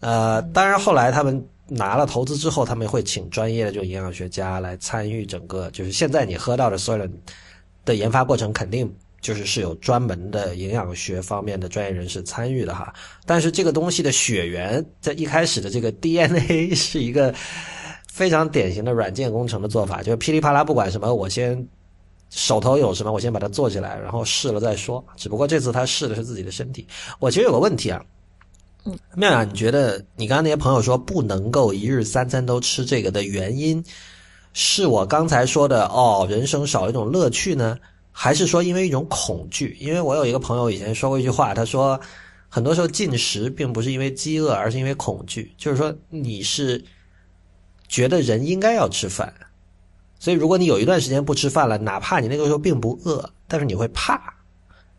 [0.00, 7.10] 呃，当然后来他们拿了投资之后，他们会请专业的这种营养学家来参与整个，就是现在你喝到的所有的。
[7.84, 12.92] 的研发过程肯定就是是有专门的营养学方面的专业人士参与的哈，
[13.26, 17.34] 但是这个东西的血缘在一开始的这个 DNA 是一个
[18.08, 21.66] 非常典型的软件工程的做法，就是噼里啪啦不管什么，我先
[22.30, 25.04] 手头有什么，我先把它做起来，然后试了再说。
[25.16, 26.86] 只不过这次他试的是自己的身体。
[27.18, 28.04] 我其实有个问题啊，
[28.84, 33.82] 嗯，妙雅，你觉得你刚刚那些朋友说不能够一日三餐都吃这个的原因，
[34.52, 37.78] 是我刚才说的哦，人生少一种乐趣呢，
[38.10, 39.76] 还是说因为一种恐惧？
[39.80, 42.00] 因为我有一个朋友以前说过一句话，他说
[42.48, 46.84] 很多时候进食并不是因为饥饿，而是因为恐惧，就是说你是
[47.88, 49.32] 觉得人应该要吃饭，
[50.18, 54.34] 所以如果你有一段时间不吃饭了，哪怕你那个时候并不饿，但是你会怕，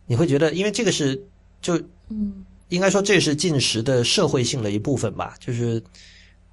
[0.05, 1.21] 你会觉得，因为这个是
[1.61, 1.77] 就
[2.09, 2.45] 嗯。
[2.71, 5.83] 应该说这是进食的社会性的一部分吧，就是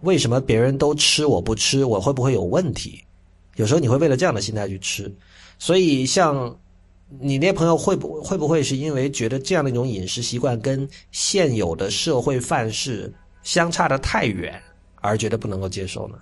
[0.01, 3.05] 为什么别人都吃我不吃，我会不会有问题？
[3.57, 5.13] 有时候你会为了这样的心态去吃，
[5.59, 6.57] 所以像
[7.21, 14.63] 你那朋友会不会不会是因为觉得这样的一种饮食习惯跟现有的社会范式相差的太远，
[14.97, 16.19] 而觉得不能够接受呢？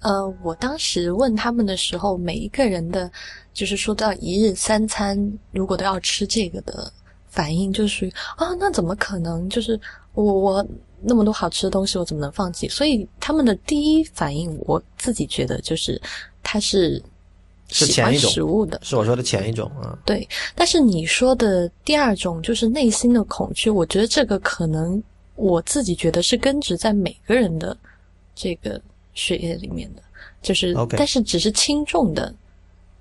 [0.00, 3.10] 呃，我当时问他们的时候，每一个人的，
[3.54, 6.92] 就是说到一日三餐，如果都要吃这个的。
[7.32, 9.48] 反应就属于啊，那怎么可能？
[9.48, 9.80] 就是
[10.12, 10.66] 我我
[11.04, 12.68] 那么多好吃的东西，我怎么能放弃？
[12.68, 16.00] 所以他们的第一反应，我自己觉得就是
[16.42, 17.02] 他是
[17.68, 19.98] 是前一种食物的，是我说的前一种啊。
[20.04, 25.02] 对，但是你说的第二种就是内心的恐惧，我觉得这个可能
[25.34, 27.76] 我自己觉得是根植在每个人的
[28.34, 28.80] 这个
[29.14, 30.02] 血液里面的，
[30.40, 32.34] 就是但是只是轻重的，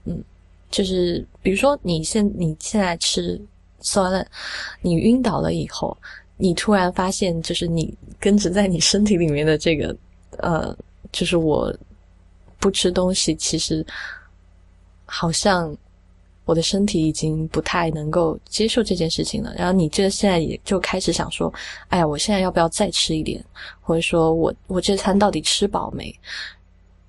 [0.05, 0.23] 嗯，
[0.69, 3.41] 就是比如说你现你现在吃。
[3.83, 4.23] 酸了，
[4.79, 5.97] 你晕倒了以后，
[6.41, 9.95] 你突然发现，就是你根植在你身体里面的这个，
[10.39, 10.75] 呃，
[11.11, 11.71] 就是我
[12.59, 13.85] 不吃东西，其实
[15.05, 15.77] 好像
[16.45, 19.53] 我的身体已经不太能够接受这件事情了。
[19.55, 21.53] 然后你这现在也就开始想说，
[21.89, 23.45] 哎呀，我现在要不要再吃一点？
[23.79, 26.11] 或者说我我这餐到底吃饱没？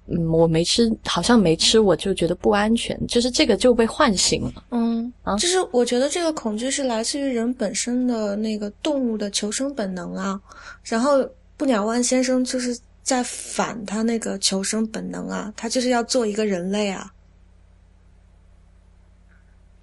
[0.09, 4.65] 嗯，我没吃，好像没吃，我就觉得不安全，就是这个就被唤醒了。
[4.73, 10.41] 嗯，啊，就是我觉得这个恐惧是来自于人本身的那个动物的求生本能啊。
[10.83, 11.25] 然后
[11.57, 17.09] 布鸟万先生就是在反他那个求生本能啊，他就是要做一个人类啊。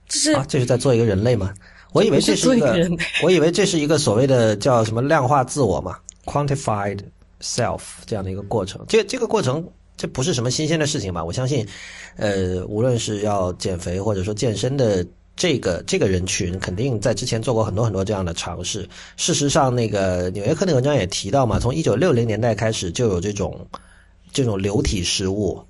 [0.10, 1.54] 就是啊，这是在做一个人类吗？
[1.94, 2.90] 我以为这是一个，
[3.24, 7.00] 我以为这是一个所谓的叫什么量化自我嘛，quantified
[7.40, 8.84] self 这样的一个过程。
[8.90, 9.66] 这这个过程。
[10.00, 11.22] 这不是什么新鲜的事情吧？
[11.22, 11.68] 我相信，
[12.16, 18.88] 呃，无论是要减肥或者说健身的这个这个人群，肯定在之前做过很多很多这样的尝试。
[19.18, 23.68] 事实上，那个纽约客那文章也提到嘛，从一九六零年代开始就有这种
[24.32, 25.62] 这种流体食物，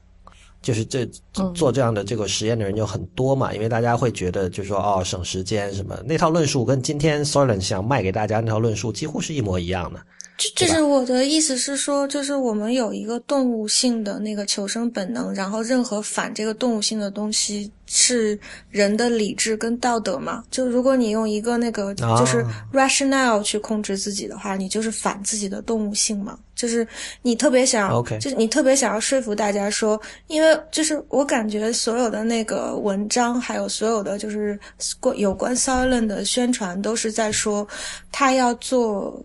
[0.62, 1.10] 就是这
[1.56, 10.00] 做这样的这个实验的人就很多嘛，因为大家会觉得就是说哦省时间什么那套论述跟今天 Solen 想卖给大家那套论述几乎是一模一样的。
[10.40, 20.42] 就就是我的意思是说，就是我们有一个动物性的那个求生本能，然后任何反这个动物性的东西是人的理智跟道德嘛？
[20.50, 26.40] 就如果你用一个那个就是 rationale 去控制自己的话，你就是反自己的动物性嘛？
[26.56, 26.88] 就是
[27.22, 34.58] 你特别想，就是你特别想要说服大家说，因为就是我感觉所有的那个文章，还有所有的就是
[35.02, 37.68] 关有关 silent 的宣传，都是在说
[38.10, 39.22] 他要做。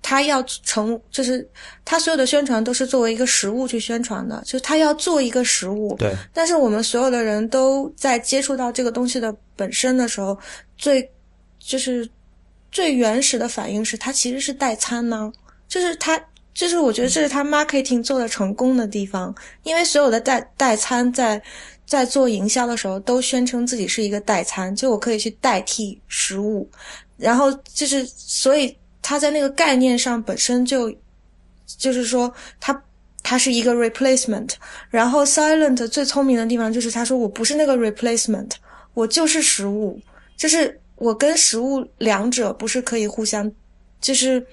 [0.00, 1.46] 他要成，就是
[1.84, 5.94] 他所有的宣传都是作为一个食物去宣传的，就是他要做一个食物。
[5.98, 6.14] 对。
[6.32, 10.38] 但是我们所有的人都在接触到这个东西的本身的时候，
[10.76, 11.10] 最
[11.58, 12.08] 就是
[12.70, 15.30] 最原始的反应是，它其实是代餐呢。
[15.66, 16.18] 就是他，
[16.54, 19.34] 就是我觉得这是他 marketing 做的成功的地方，
[19.64, 21.42] 因为所有的代代餐在
[21.84, 26.70] 在做营销的时候都宣称自己是一个代餐，就我可以去代替食物，
[27.18, 28.74] 然后就是所以。
[29.08, 30.94] 它在那个概念上本身就，
[31.64, 32.30] 就是说，
[32.60, 32.78] 它
[33.22, 34.50] 它是一个 replacement。
[34.90, 38.50] 然后 silent 最聪明的地方就是他说我不是那个 replacement，
[38.92, 39.98] 我就是食物，
[40.36, 43.50] 就是我跟食物两者不是可以互相，
[43.98, 44.46] 就是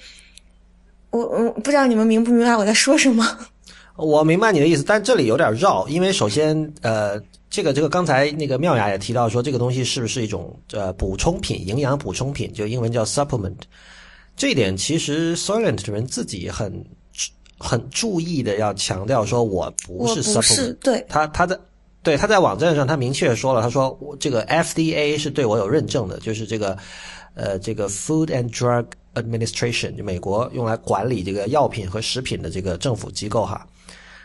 [1.10, 3.28] 我我不知道你们明不明白我在说什么。
[3.97, 13.58] 我明白你的意思，但这里有点绕，因为首先呃，这个这个刚才那个妙雅也提到说这个东西是不是一种呃补充品，营养补充品，就英文叫 supplement。
[14.36, 16.86] 这一点其实 Silent 的人自己很
[17.57, 20.73] 很注意的，要强调说，我不是 supplement。
[20.81, 21.57] 对，他他在
[22.03, 26.77] 对他在网站上，他明确说了，他说我这个 FDA 是对我有认证的，就是这个
[27.33, 33.65] 呃这个 Food and Drug Administration，就美国用来管理这个药品和食品的这个政府机构哈，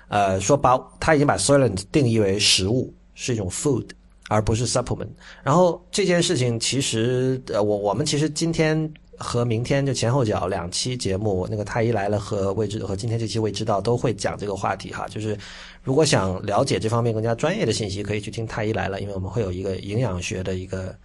[0.08, 3.86] 呃说把他已经把 Silent 定义为食物，是一种 food，
[4.28, 5.10] 而不是 supplement。
[5.44, 8.92] 然后这件事情其实呃我我们其实今天。
[9.20, 15.06] 和明天就前后脚两期节目，那个太医来了和未知和今天这期未知道都会讲这个话题哈。
[15.08, 15.36] 就是
[15.82, 20.96] 如果想了解这方面更加专业的信息，可以去听太医来了，因为我们会有一个营养学的一个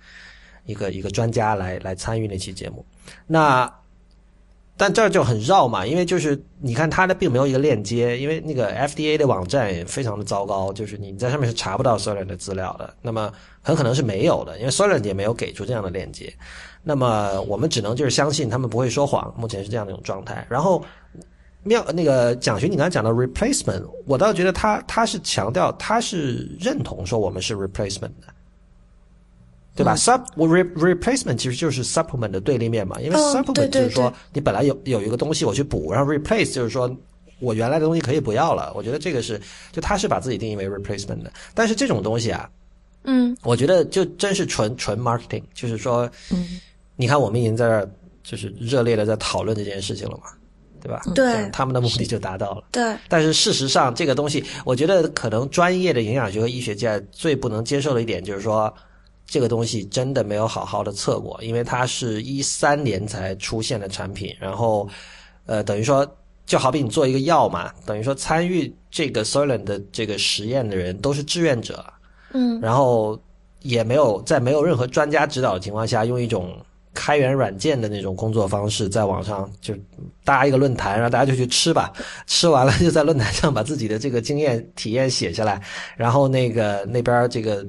[0.66, 2.86] 一个一个专家来来参与那期节目。
[3.28, 3.72] 那
[4.78, 16.34] 但这儿就很绕嘛，因为就是你看它的并没有一个链接，因为那个 FDA 的网站也非常的糟糕，就是你在上面是查不到 SOLN 的资料的，那么很可能是没有的，因为 SOLN 也没有给出这样的链接。
[16.86, 20.46] 那么我们只能就是相信他们不会说谎，目前是这样的一种状态。
[20.48, 20.82] 然后
[21.64, 28.34] 妙那个蒋勋，你刚才讲到 replacement，我倒觉得他他是强调他是认同说我们是 replacement 的。
[29.78, 36.90] 对吧？sub re replacement 其实就是 supplement 的对立面嘛，因为 supplement 就是说你本来有有一个东西我去补，然后 replace 就是说
[37.42, 38.72] 我原来的东西可以不要了。
[38.74, 39.38] 我觉得这个是
[39.74, 42.50] 就他是把自己定义为 replacement 的，但是这种东西啊，
[43.04, 46.58] 嗯，我觉得就真是纯纯 marketing，就是说，嗯，
[46.96, 47.91] 你看我们已经在这儿
[48.24, 50.24] 就是热烈的在讨论这件事情了嘛，
[50.82, 51.02] 对吧？
[51.14, 52.64] 对，他们的目的就达到了。
[52.72, 58.74] 对，但是事实上这个东西，我觉得可能专业的营养学和医学界最不能接受的一点就是说。
[59.28, 64.88] 这个东西真的没有好好的测过，因为它是一三年才出现的产品，然后，
[65.48, 66.08] 呃，等于说
[66.46, 71.84] 就好比你做一个药嘛，等于说参与这个 Soylent 的这个实验的人都是志愿者，
[72.34, 73.20] 嗯，然后
[73.64, 76.56] 也没有在没有任何专家指导的情况下，用一种
[76.96, 79.76] 开源软件的那种工作方式，在网上就
[80.24, 81.93] 搭一个论坛，然后大家就去吃吧，
[82.26, 85.62] 吃完了就在论坛上把自己的这个经验体验写下来，
[85.96, 87.64] 然后那个那边这个。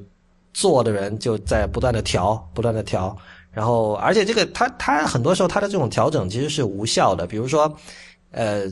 [0.53, 3.15] 做的人就在不断的调，不断的调，
[3.51, 7.71] 然后而且这个他他很多时候他的这种调整其实是无效的，比如说，
[8.31, 8.63] 呃，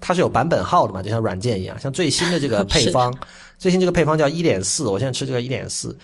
[0.00, 3.14] 它是有版本号的嘛，就像软件一样，像最新的这个配方，
[3.58, 5.94] 最新这个配方叫一点四，我现在吃这个一点四，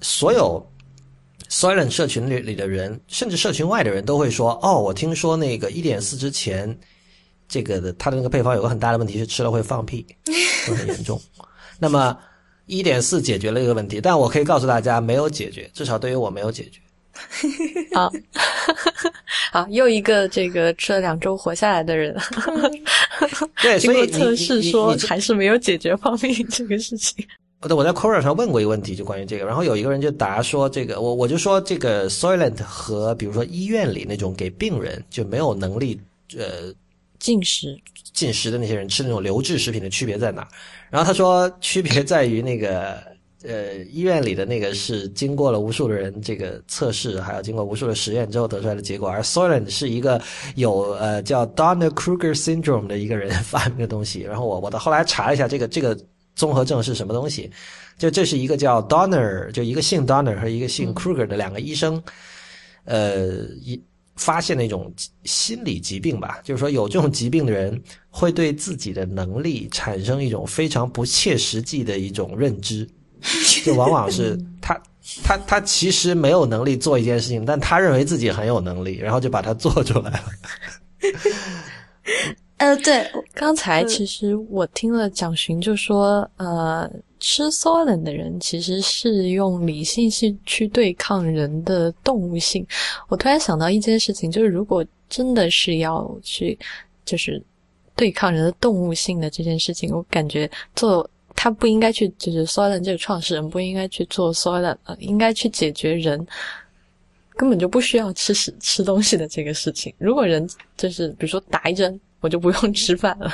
[0.00, 0.64] 所有
[1.50, 6.78] Silent 社群里里的人，甚至社群外的人都会说，哦，我听说那个一点四之前，
[7.48, 10.06] 这个的它的那个配方有个很大的问题是吃了会放屁，
[10.66, 11.20] 会很严重，
[11.78, 12.16] 那么。
[12.70, 16.78] 一点四解决了一个问题，但我可以告诉大家，没有解决，至少对于我没有解决。
[17.96, 18.12] 好，
[19.50, 22.14] 好，又一个这个吃了两周活下来的人。
[23.62, 27.26] 对，所以测试说还是没有解决放屁这个事情。
[27.60, 36.00] 我我在 Quora 上问过一个问题，就关于这个，然后有一个人就答说，这个我我就说这个 Soylent 和比如说医院里那种给病人就没有能力
[36.36, 36.72] 呃
[37.18, 37.76] 进食
[38.12, 40.46] 进食的那些人吃那种流质食品的区别在哪？
[40.88, 42.96] 然后他说，区别在于那个
[43.42, 50.20] 呃，医院里的那个是经过了无数的人这个测试，还有经过无数的实验之后得出来的结果，而 Soylent 是一个
[50.54, 54.20] 有呃叫 Donner Kruger syndrome 的一个人 发明的东西。
[54.22, 55.98] 然后我我到后来查了一下，这个这个
[56.38, 57.50] 综合症是什么东西？
[57.98, 62.02] 就这是一个叫 Donner，就一个姓 Donner 和一个姓 Kruger 的两个医生，
[62.86, 63.78] 呃一。
[64.20, 67.80] 发现的一种心理疾病吧，就是说有这种疾病的人
[68.10, 72.84] 会对自己的能力产生一种非常不切实际的一种认知，
[73.64, 74.76] 就往往是他
[75.22, 80.24] 他他其实没有能力做一件事情，但他认为自己很有能力，然后就把它做出来了。
[82.58, 86.90] 呃，对，刚才其实我听了蒋勋就说，呃。
[87.20, 92.64] 吃 e n 的人其实是用理性性去对抗人的动物性。
[93.08, 96.56] 我突然想到一件事情，就是如果真的是要去，
[97.04, 97.42] 就是
[97.96, 106.24] 对抗人的动物性的这件事情，我感觉做他不应该去，就是 e n 这个创始人不应该去做 e n 呃，应该去解决人
[107.36, 109.92] 根本就不需要吃食吃东西的这个事情。
[109.98, 112.00] 如果人就是比如说打一针。
[112.20, 113.30] 我就不用吃饭了，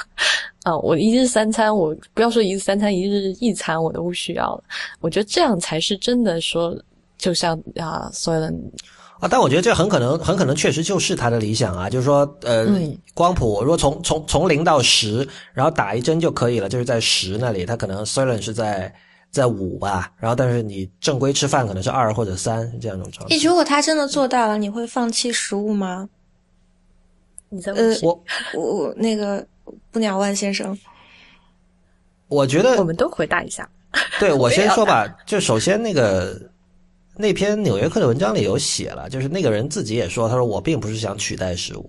[0.65, 4.65] 啊，我一日三餐，我不要说一日三餐，一日一餐我都不需要了。
[5.01, 6.77] 我觉得这样才是真的说，
[7.17, 8.53] 就像啊，所有的
[9.21, 12.67] 啊，但我觉得这很可能，很可能确实就是他的理想啊，就是说，呃，
[13.15, 18.93] 光谱如果从从从零到十，然后打一针就可以了，就是在十那里，他可能 s o l e n 是在
[19.31, 23.37] 在五吧，然后但是你正规吃饭可能是二或者三这样一种状态。
[23.39, 26.07] 如果他真的做到了，你会放弃食物吗？
[27.55, 29.47] 你在问我，我我那个
[29.93, 30.77] 不鸟万先生，
[32.27, 33.69] 我觉得我们都回答一下。
[34.19, 36.37] 对我 先说吧，就首先那个
[37.17, 41.89] 那篇《纽约客》的文章里有写了，就是那个人自己也说，他说我并不是想取代食物，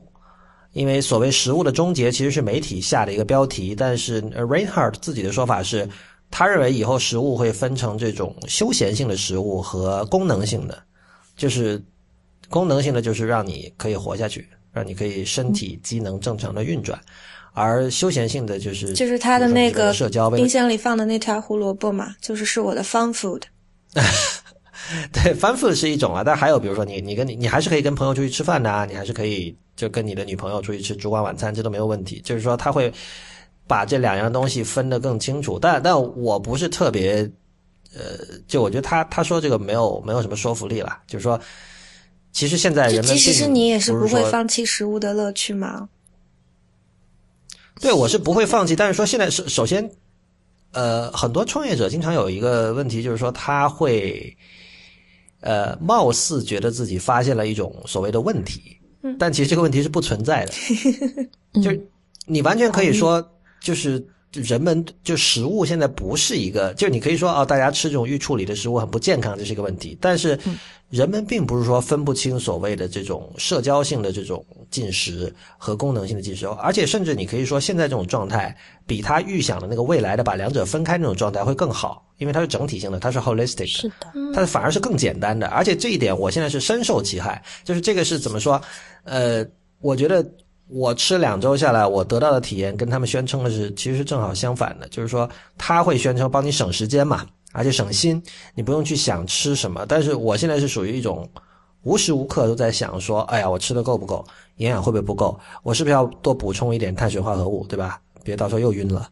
[0.73, 5.89] 因为所谓食物的终结其实是媒体下的一个标题，但是 Reinhardt 自己的说法是，
[6.29, 10.83] 他认为以后食物会分成这种休闲性的食物和功能性的，
[11.35, 11.83] 就是
[12.49, 14.47] 功能性的就是让你可以活下去。
[14.75, 16.99] 让你可以身体机能正常的运转，
[17.53, 23.41] 而休闲性的就是就是他的那个社交冰箱里放的那条胡萝卜嘛，就是是我的 fun food。
[25.13, 32.21] 对，fun food 是一种啊，但还有比如说你你跟你你还是可以跟朋友出去吃饭的啊，你还是可以就跟你的女朋友出去吃烛光晚餐，这都没有问题。
[32.25, 32.91] 就是说他会
[33.65, 37.21] 把这两样东西分得更清楚，但但我不是特别
[37.95, 41.39] 呃，就我觉得他他说这个没有没有什么说服力了，就是说。
[42.35, 45.87] 其实现在人们即使是你也是不会放弃食物的乐趣吗？
[47.79, 49.89] 对，我是不会放弃，但是说现在首首先，
[50.73, 54.35] 呃，很多创业者经常有一个问题，就是说他会，
[55.39, 60.51] 呃，貌似觉得自己发现了一种所谓的问题，嗯但其实这个问题是不存在的，
[61.63, 61.87] 就是
[62.25, 63.25] 你完全可以说，
[63.61, 70.37] 就是人们就食物现在不是一个，就你可以说哦，大家吃这种预处理的食物很不健康，这是一个问题，但是
[70.95, 78.55] 人们并不是说分不清所谓的这种社交性的这种进食和功能性的进食，而且甚至你可以说现在这种状态
[78.87, 83.67] 比他预想的那个未来的把两者分开那种状态会更好，因为它是整体性的，它是 holistic 的。
[83.67, 87.43] 是的，它反而是更简单的，而且这一点我现在是深受其害。
[87.65, 88.61] 就是这个是怎么说？
[89.03, 89.45] 呃，
[89.81, 90.25] 我觉得
[90.69, 94.87] 我吃两周下来，我得到的体验跟他们宣称的是其实是正好相反的。
[94.87, 97.25] 就是说，他会宣称帮你省时间嘛，
[97.55, 98.21] 而且省心，
[98.53, 99.85] 你不用去想吃什么。
[99.87, 101.27] 但是我现在是属于一种
[101.83, 104.25] 无时无刻都在想说，哎呀，我吃的够不够，
[104.57, 105.39] 营养会不会不够？
[105.63, 107.99] 我是不是要多补充一点碳水化合物，对吧？
[108.23, 109.09] 别到时候又晕了。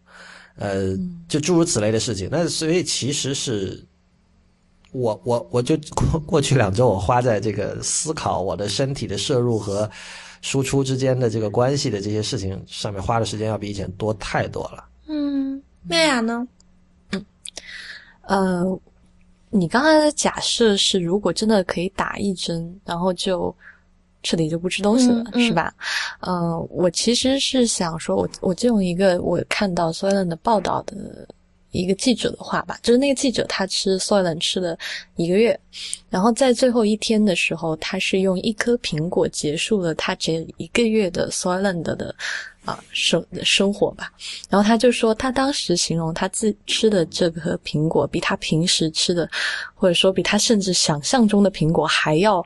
[0.57, 0.95] 呃，
[1.27, 2.29] 就诸如此类的事情。
[2.31, 3.83] 那所以其实是。
[4.91, 9.89] 我我我就 过过去两周，我花在这个思考我的身体的摄入和
[10.43, 14.85] 输出之间的这个关系的这些事情上面花的时间要比以前多太多了。
[15.07, 16.47] 嗯，妙雅呢？
[18.23, 18.79] 呃，
[19.49, 23.53] 你刚才的假设是，如果真的可以打一针，然后就
[24.23, 25.73] 彻底就不吃东西了，嗯嗯是吧？
[26.21, 31.27] 呃，我其实是想说，我我就用一个我看到 Soylent 的报道的
[31.71, 34.77] 一个记者的话吧，就是那个记者他吃 Soylent 吃了
[35.17, 35.59] 一个月，
[36.09, 42.15] 然后在最后一天的时候，他是用一颗苹果结束了他这一个月的 Soylent 的
[42.65, 44.11] 啊、生生活吧。
[44.49, 49.29] 然后他就说，他当时形容他自吃的这颗苹果，比他平时吃的，
[49.75, 52.43] 或者说比他甚至想象中的苹果还要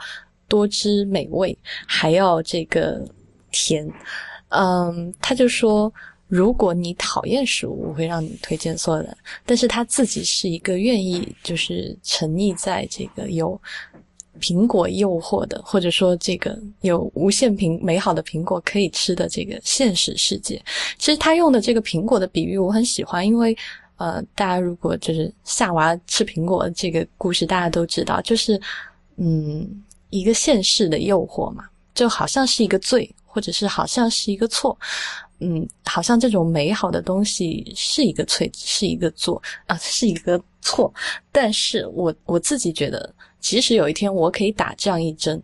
[0.47, 2.99] 多汁美味，还要这个
[3.51, 3.87] 甜。
[4.49, 5.93] 嗯，他就说，
[6.27, 13.61] 如果你讨厌食物，我会让你推荐所有的但是他自己是一个愿意就是沉溺在这个有
[14.37, 20.61] 苹果诱惑的，或者说这个有无限苹美好的苹果可以吃的这个现实世界。
[20.97, 23.55] 其实他用的这个苹果的比喻我很喜欢，因为
[23.97, 28.59] 呃，大家如果就是夏娃吃苹果这个故事，大家都知道，就是
[29.15, 31.65] 嗯，一个现世的诱惑嘛，
[31.95, 34.77] 就好像是一个罪，或者是好像是一个错。
[35.39, 40.91] 嗯，好像这种美好的东西是一个罪，是一个错啊，是一个错。
[41.31, 45.41] 但是我我自己觉得，即使有一天我可以打这样一针，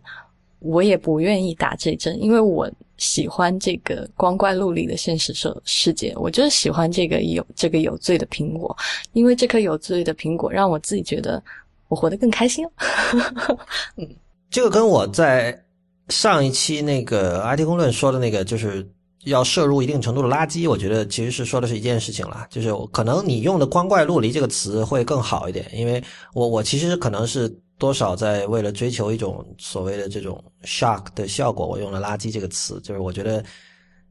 [0.60, 8.76] 我也不愿意打这针，因为我喜欢这个光怪陆离的现实世世界，我就是喜欢这个有这个有罪的苹果，
[9.12, 11.42] 因为这颗有罪的苹果让我自己觉得
[11.88, 12.66] 我活得更开心。
[13.96, 14.08] 嗯
[14.50, 15.64] 这个跟我在
[16.10, 18.88] 上一期那个 IT 公论说的那个，就是
[19.24, 22.46] 要摄入一定程度的垃圾，我觉得其实是说的是一件事情了。
[22.50, 26.00] 就是可能你用的“光怪陆离”这个词会更好一点，因为
[26.34, 32.80] 我我其实可能是多少在为了追求一种所谓的这种 shock 的效果，我用了“垃圾”这个词。
[32.82, 33.44] 就是我觉得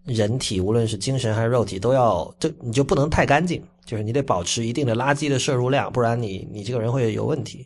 [0.05, 7.65] 人体无论是精神还是肉体都要，这你就不能太干净，就是你得保持一定的垃圾的摄入量，不然你你这个人会有问题。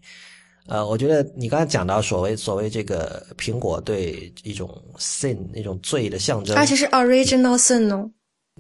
[0.68, 8.10] 呃，我觉得你刚才讲到所谓所谓这个苹果对一种 sin 一种罪的象征，而且是 original sin 哦。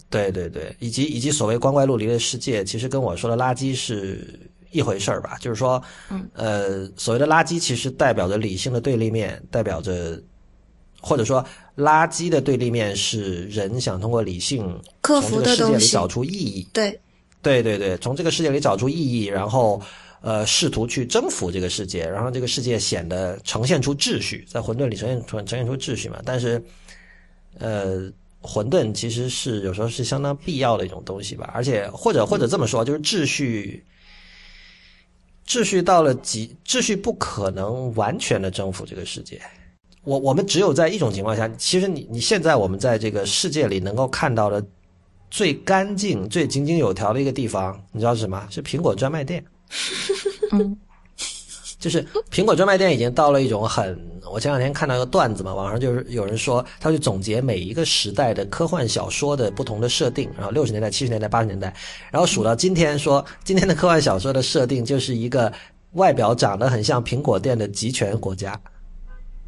[0.09, 4.39] 对对对，以及以及所谓光怪陆离的世界，其实跟我说的垃圾是
[4.77, 5.37] 一回事儿吧？
[5.41, 10.21] 就是说，嗯，呃，所谓的垃圾其实代表着理性的对立面，代表着
[11.01, 11.43] 或者说
[11.75, 16.99] 垃圾的对立面是人想通过理性克服的世界里找出意义，对，
[17.41, 19.81] 对对对，从这个世界里找出意义，然后
[20.21, 26.19] 呃试图去征服这个世界，然后这个世界显得呈现出秩序，在混沌里呈现出呈现出秩序嘛。
[26.23, 26.63] 但是，
[27.57, 28.11] 呃，
[28.41, 33.83] 混沌其实是有时候是相当必要的一种东西吧，而且或者或者这么说，就是秩序。
[35.47, 39.41] 秩序到了极，秩序不可能完全的征服这个世界。
[40.03, 44.65] 我我们只有在一种情况下，其实你你现在我们在这个世界里能够看到的
[45.31, 48.47] 最干净、最井井有条的一个地方，你知道是什么？
[48.49, 49.43] 是苹果专卖店。
[51.79, 53.99] 就是苹果专卖店已经到了一种很，
[54.31, 61.73] 我前两天看到一个段子嘛，网上就是有人说，他去总结每一个时代的科幻小说的不同的设定，然后六十年代、七十年代、八十年代，
[62.09, 65.53] 然后数到今天说，今天的科幻小说的设定就是一个
[65.93, 68.59] 外表长得很像苹果店的集权国家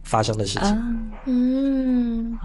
[0.04, 0.70] 发生的事情。
[0.70, 0.78] 啊，
[1.26, 2.38] 嗯，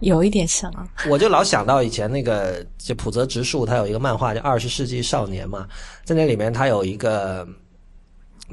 [0.00, 0.88] 有一点像啊。
[1.08, 5.68] 我就老想到以前那个，就浦泽直树，他有一个漫画叫《二十世纪少年》嘛，
[6.04, 7.46] 在那里面他有一个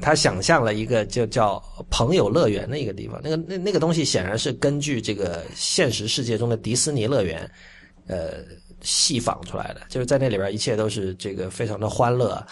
[0.00, 7.50] 他想象了一个就叫朋友乐园的一个地方，那个那那个东西显然是根据这个现实世界中的迪士尼乐园，
[8.06, 8.44] 呃，
[8.80, 12.44] 戏仿出来的，就是在那里边一切都是这个非常的欢乐。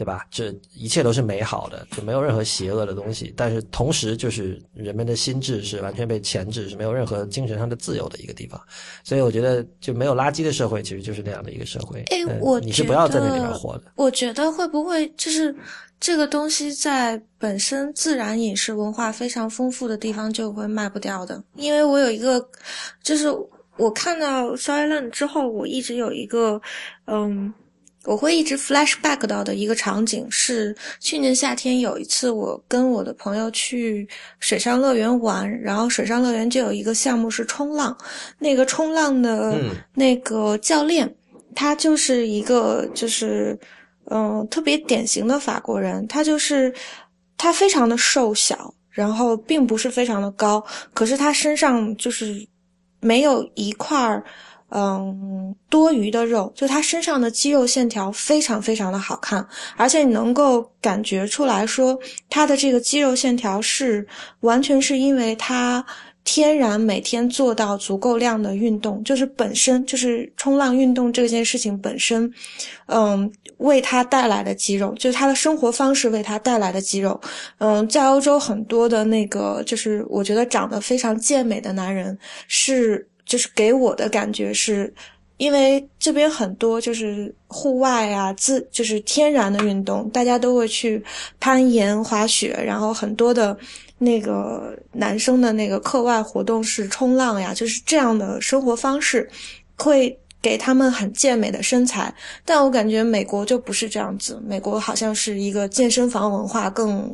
[0.00, 0.26] 对吧？
[0.30, 3.34] 这一切都是美好的，就没有任何邪恶的东西。
[3.36, 8.58] 但是同时，就是人们的心智是完全被钳制，是没有任何精神上的自由的一个地方。
[9.04, 12.02] 所以我觉得，就没有垃圾的社会，其实就是那样的一个社会。
[12.04, 13.92] 哎，我你是不要在那里面活的。
[13.96, 15.54] 我觉得会不会就是
[16.00, 21.44] 这个东西在本身自然饮食文化非常丰富的地方就会卖不掉的？
[21.56, 22.42] 因为我有一个，
[23.02, 23.26] 就是
[23.76, 26.58] 我看到 Silent 之后，我一直有一个，
[27.04, 27.52] 嗯。
[28.04, 37.94] 我会一直 flashback 到的一个场景是去年夏天有一次我跟我的朋友去水上乐园玩，然后水上乐园就有一个项目是冲浪，
[38.38, 39.60] 那个冲浪的
[39.94, 41.14] 那个教练，
[41.54, 43.58] 他就是一个就是
[44.06, 46.72] 嗯特别典型的法国人，他就是
[47.36, 52.46] 他非常的瘦小，然后并不是非常的高，可是他身上就是
[53.00, 54.24] 没有一块儿。
[54.72, 59.44] 嗯，多余的肉，就他身上的肌肉线条非常非常的好看，
[59.76, 61.98] 而且你能够感觉出来说，
[62.28, 64.06] 他的这个肌肉线条是
[64.40, 65.84] 完全是因为他
[66.22, 72.32] 天然每天做到足够量的运动，就是本身就是冲浪运动这件事情本身，
[72.86, 77.20] 嗯，为他带来的肌肉，就是他的生活方式为他带来的肌肉。
[77.58, 82.16] 嗯，在欧洲很多的那个，就是我觉得长得非常健美的男人
[82.46, 83.09] 是。
[83.30, 84.92] 就是给我的感觉是，
[85.36, 91.00] 因为这边很多就是户外啊，自就是天然的运动，大家都会去
[91.38, 93.56] 攀岩、滑雪，然后很多的
[93.98, 99.30] 那个男生的那个课外活动是冲浪呀，就是这样的生活方式，
[99.78, 102.14] 会给他们很健美的身材。
[102.44, 107.10] 但我感觉美国就不是这样子，美国好像是一个健身房文化更。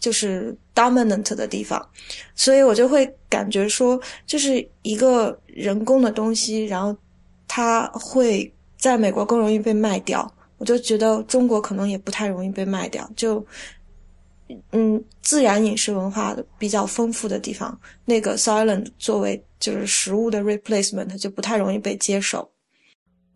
[0.00, 1.86] 就是 dominant 的地方，
[2.34, 6.96] 所以我就会感觉说，就是一个人工的东西，然后
[7.46, 10.32] 它会在美国更容易被卖掉。
[10.56, 13.08] 我就觉得中国可能也不太容易被卖掉。
[13.14, 13.44] 就
[14.70, 22.50] 嗯，自然饮食文化比较丰富的地方，那个 silent 作为就是食物的 replacement 就不太容易被接受。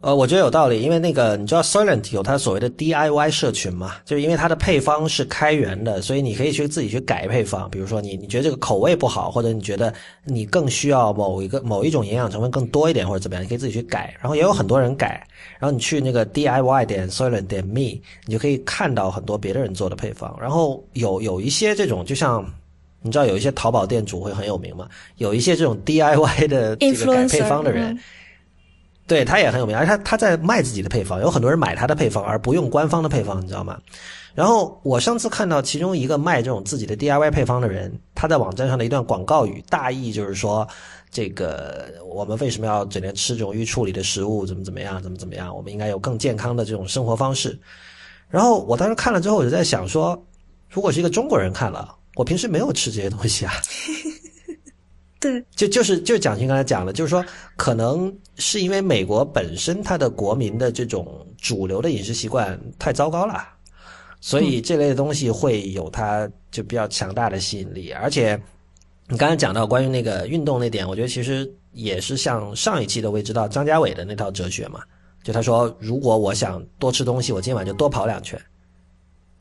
[0.03, 7.71] 呃，我觉得有道理，因为那个你知道，solent 有它所谓的 DIY 社群嘛，就是因为它的配方是开源的，所以你可以去自己去改配方。
[7.71, 9.93] 比如说你你觉得这个口味不好，或者你觉得
[10.25, 14.17] 你更需要某一个某一种营养成分更多一点，或者怎么样，你可以自己去改。
[14.19, 15.23] 然后也有很多人改，
[15.59, 20.35] 然后你去那个 DIY 点 solent 点 me，你就可以看到很多别的人做的配方。
[20.41, 22.43] 然后有有一些这种，就像
[23.03, 27.99] 你知道有一些淘宝店主会很有名嘛，有一些这种 DIY 的这个改配方的人。
[29.07, 33.77] 对他也很有名，而他他在卖自己的配方，有很多人买他的配方而不用官方的配方，你知道吗？
[34.37, 40.65] 然后我上次看到其中一个卖这种自己的 DIY 配方的人，他在网站上的一段广告语，大意就是说，
[41.11, 47.59] 这个我们为什么要整天吃这种预处理的食物，怎么怎么样，怎么怎么样，我们应该有更健康的这种生活方式。
[48.29, 50.17] 然后我当时看了之后，我就在想说，
[50.69, 53.53] 如果是一个中国人看了，我平时没有吃这些东西啊。
[55.19, 57.25] 对，就就是就是蒋勋刚才讲的，就是说，
[57.57, 63.49] 可能是因为美国本身它的国民的这种主流的饮食习惯太糟糕了，
[64.21, 67.91] 所以这类的东西会有它就比较强大的吸引力。
[67.93, 68.39] 而且
[69.09, 74.81] 你刚才讲到关于那个运动那点，我觉得其实也是像上一期的未知道张家伟的那套哲学嘛，
[75.23, 78.41] 就他说，如果我想多吃东西，我今晚就多跑两圈，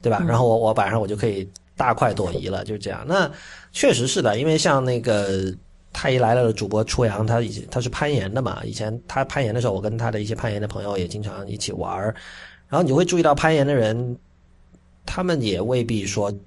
[0.02, 0.22] 对吧？
[0.28, 1.48] 然后我我晚上我就可以
[1.80, 3.06] 大快朵颐了，就是这样。
[3.08, 3.32] 那
[3.72, 5.52] 确实是的，因为像那个。
[5.92, 8.62] 太医来了的主播初阳，他以前他是攀岩的嘛。
[8.64, 12.14] 以前他攀岩的时候，我跟他的一些攀岩的朋友也经常一起玩儿。
[12.68, 14.16] 然后你会注意到攀岩的人，
[15.04, 16.38] 他们也未必说，就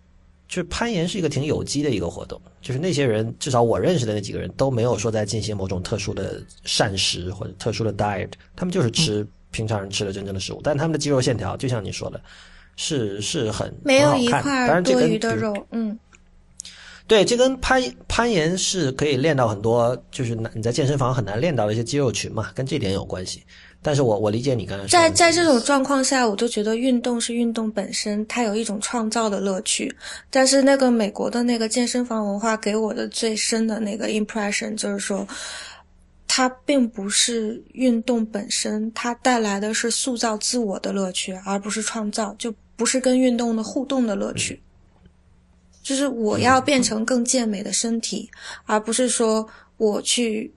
[0.55, 2.41] 是攀岩是一个挺有机的一个活动。
[2.61, 10.61] 就是那些人，至少我认识的那几个人都没有说在进行某种特殊的膳食或者特殊的 diet，他们就是吃平常人吃的真正的食物。
[10.63, 12.21] 但他们的肌肉线条，就像你说的，
[12.77, 15.99] 是是很没有一块多余的肉，嗯。
[17.09, 23.43] 对，这跟攀攀岩是可以练到很多，就是你在健身房很难练到的一些肌肉群嘛，跟这点有关系。
[23.83, 29.95] 但是我我理解你刚才说，在在这种状况下，我就觉得运动是运动本身，它有一种创造的乐趣。
[30.31, 35.27] 但是那个美国的那个健身房文化给我的最深的那个 impression 就是说，
[36.35, 44.59] 它并不是运动本身，它带来的是塑造自我的乐趣，而不是创造，就不是跟运动的互动的乐趣。
[45.83, 48.31] 就是我要变成更健美的身体，
[48.65, 50.51] 而不是说我去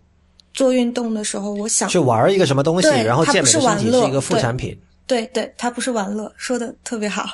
[0.53, 4.79] 做运动的时候，我想去玩一个什么东西，然后健美的身体是一个副产品。
[5.05, 7.25] 对对，它不是玩乐，说的特别好。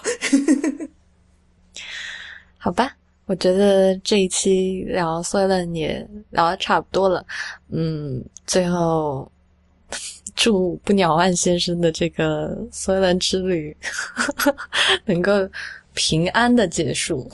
[2.57, 2.95] 好吧，
[3.31, 7.25] 我觉得这一期聊 s o l e n 也聊的差不多了。
[7.69, 9.31] 嗯，最后
[10.35, 13.73] 祝不鸟万先生的这个 s o l e n 之旅
[15.07, 15.31] 能够
[15.93, 17.31] 平安的结束。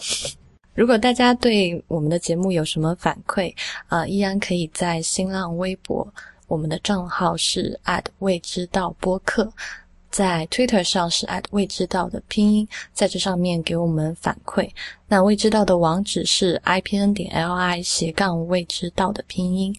[0.75, 3.51] 如果大家对我们的节目有什么反馈，
[3.87, 6.07] 啊，依然可以在新浪微博，
[6.45, 7.79] 我们的账号是
[8.19, 9.51] 未知道播客，
[10.09, 14.69] 在 Twitter 上是未知道的拼音，在这上面给我们反馈。
[15.07, 19.75] 那未知道的网址是 ipn 点 li 斜杠未知道的拼音。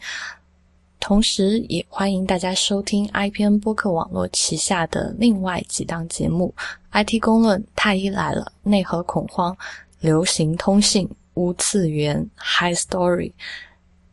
[1.00, 6.52] 同时，也欢迎大家收听 IPN 播客网络旗下的另外几档节目
[6.92, 9.56] ：IT 公论、太医来了、内核恐慌。
[10.00, 13.32] 流行通信、无次元、High Story、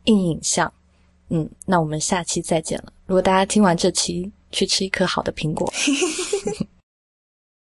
[0.06, 0.72] 硬影像，
[1.28, 2.92] 嗯，那我们下期再见了。
[3.06, 5.70] 如果大家听完这期，去吃一颗好的苹果。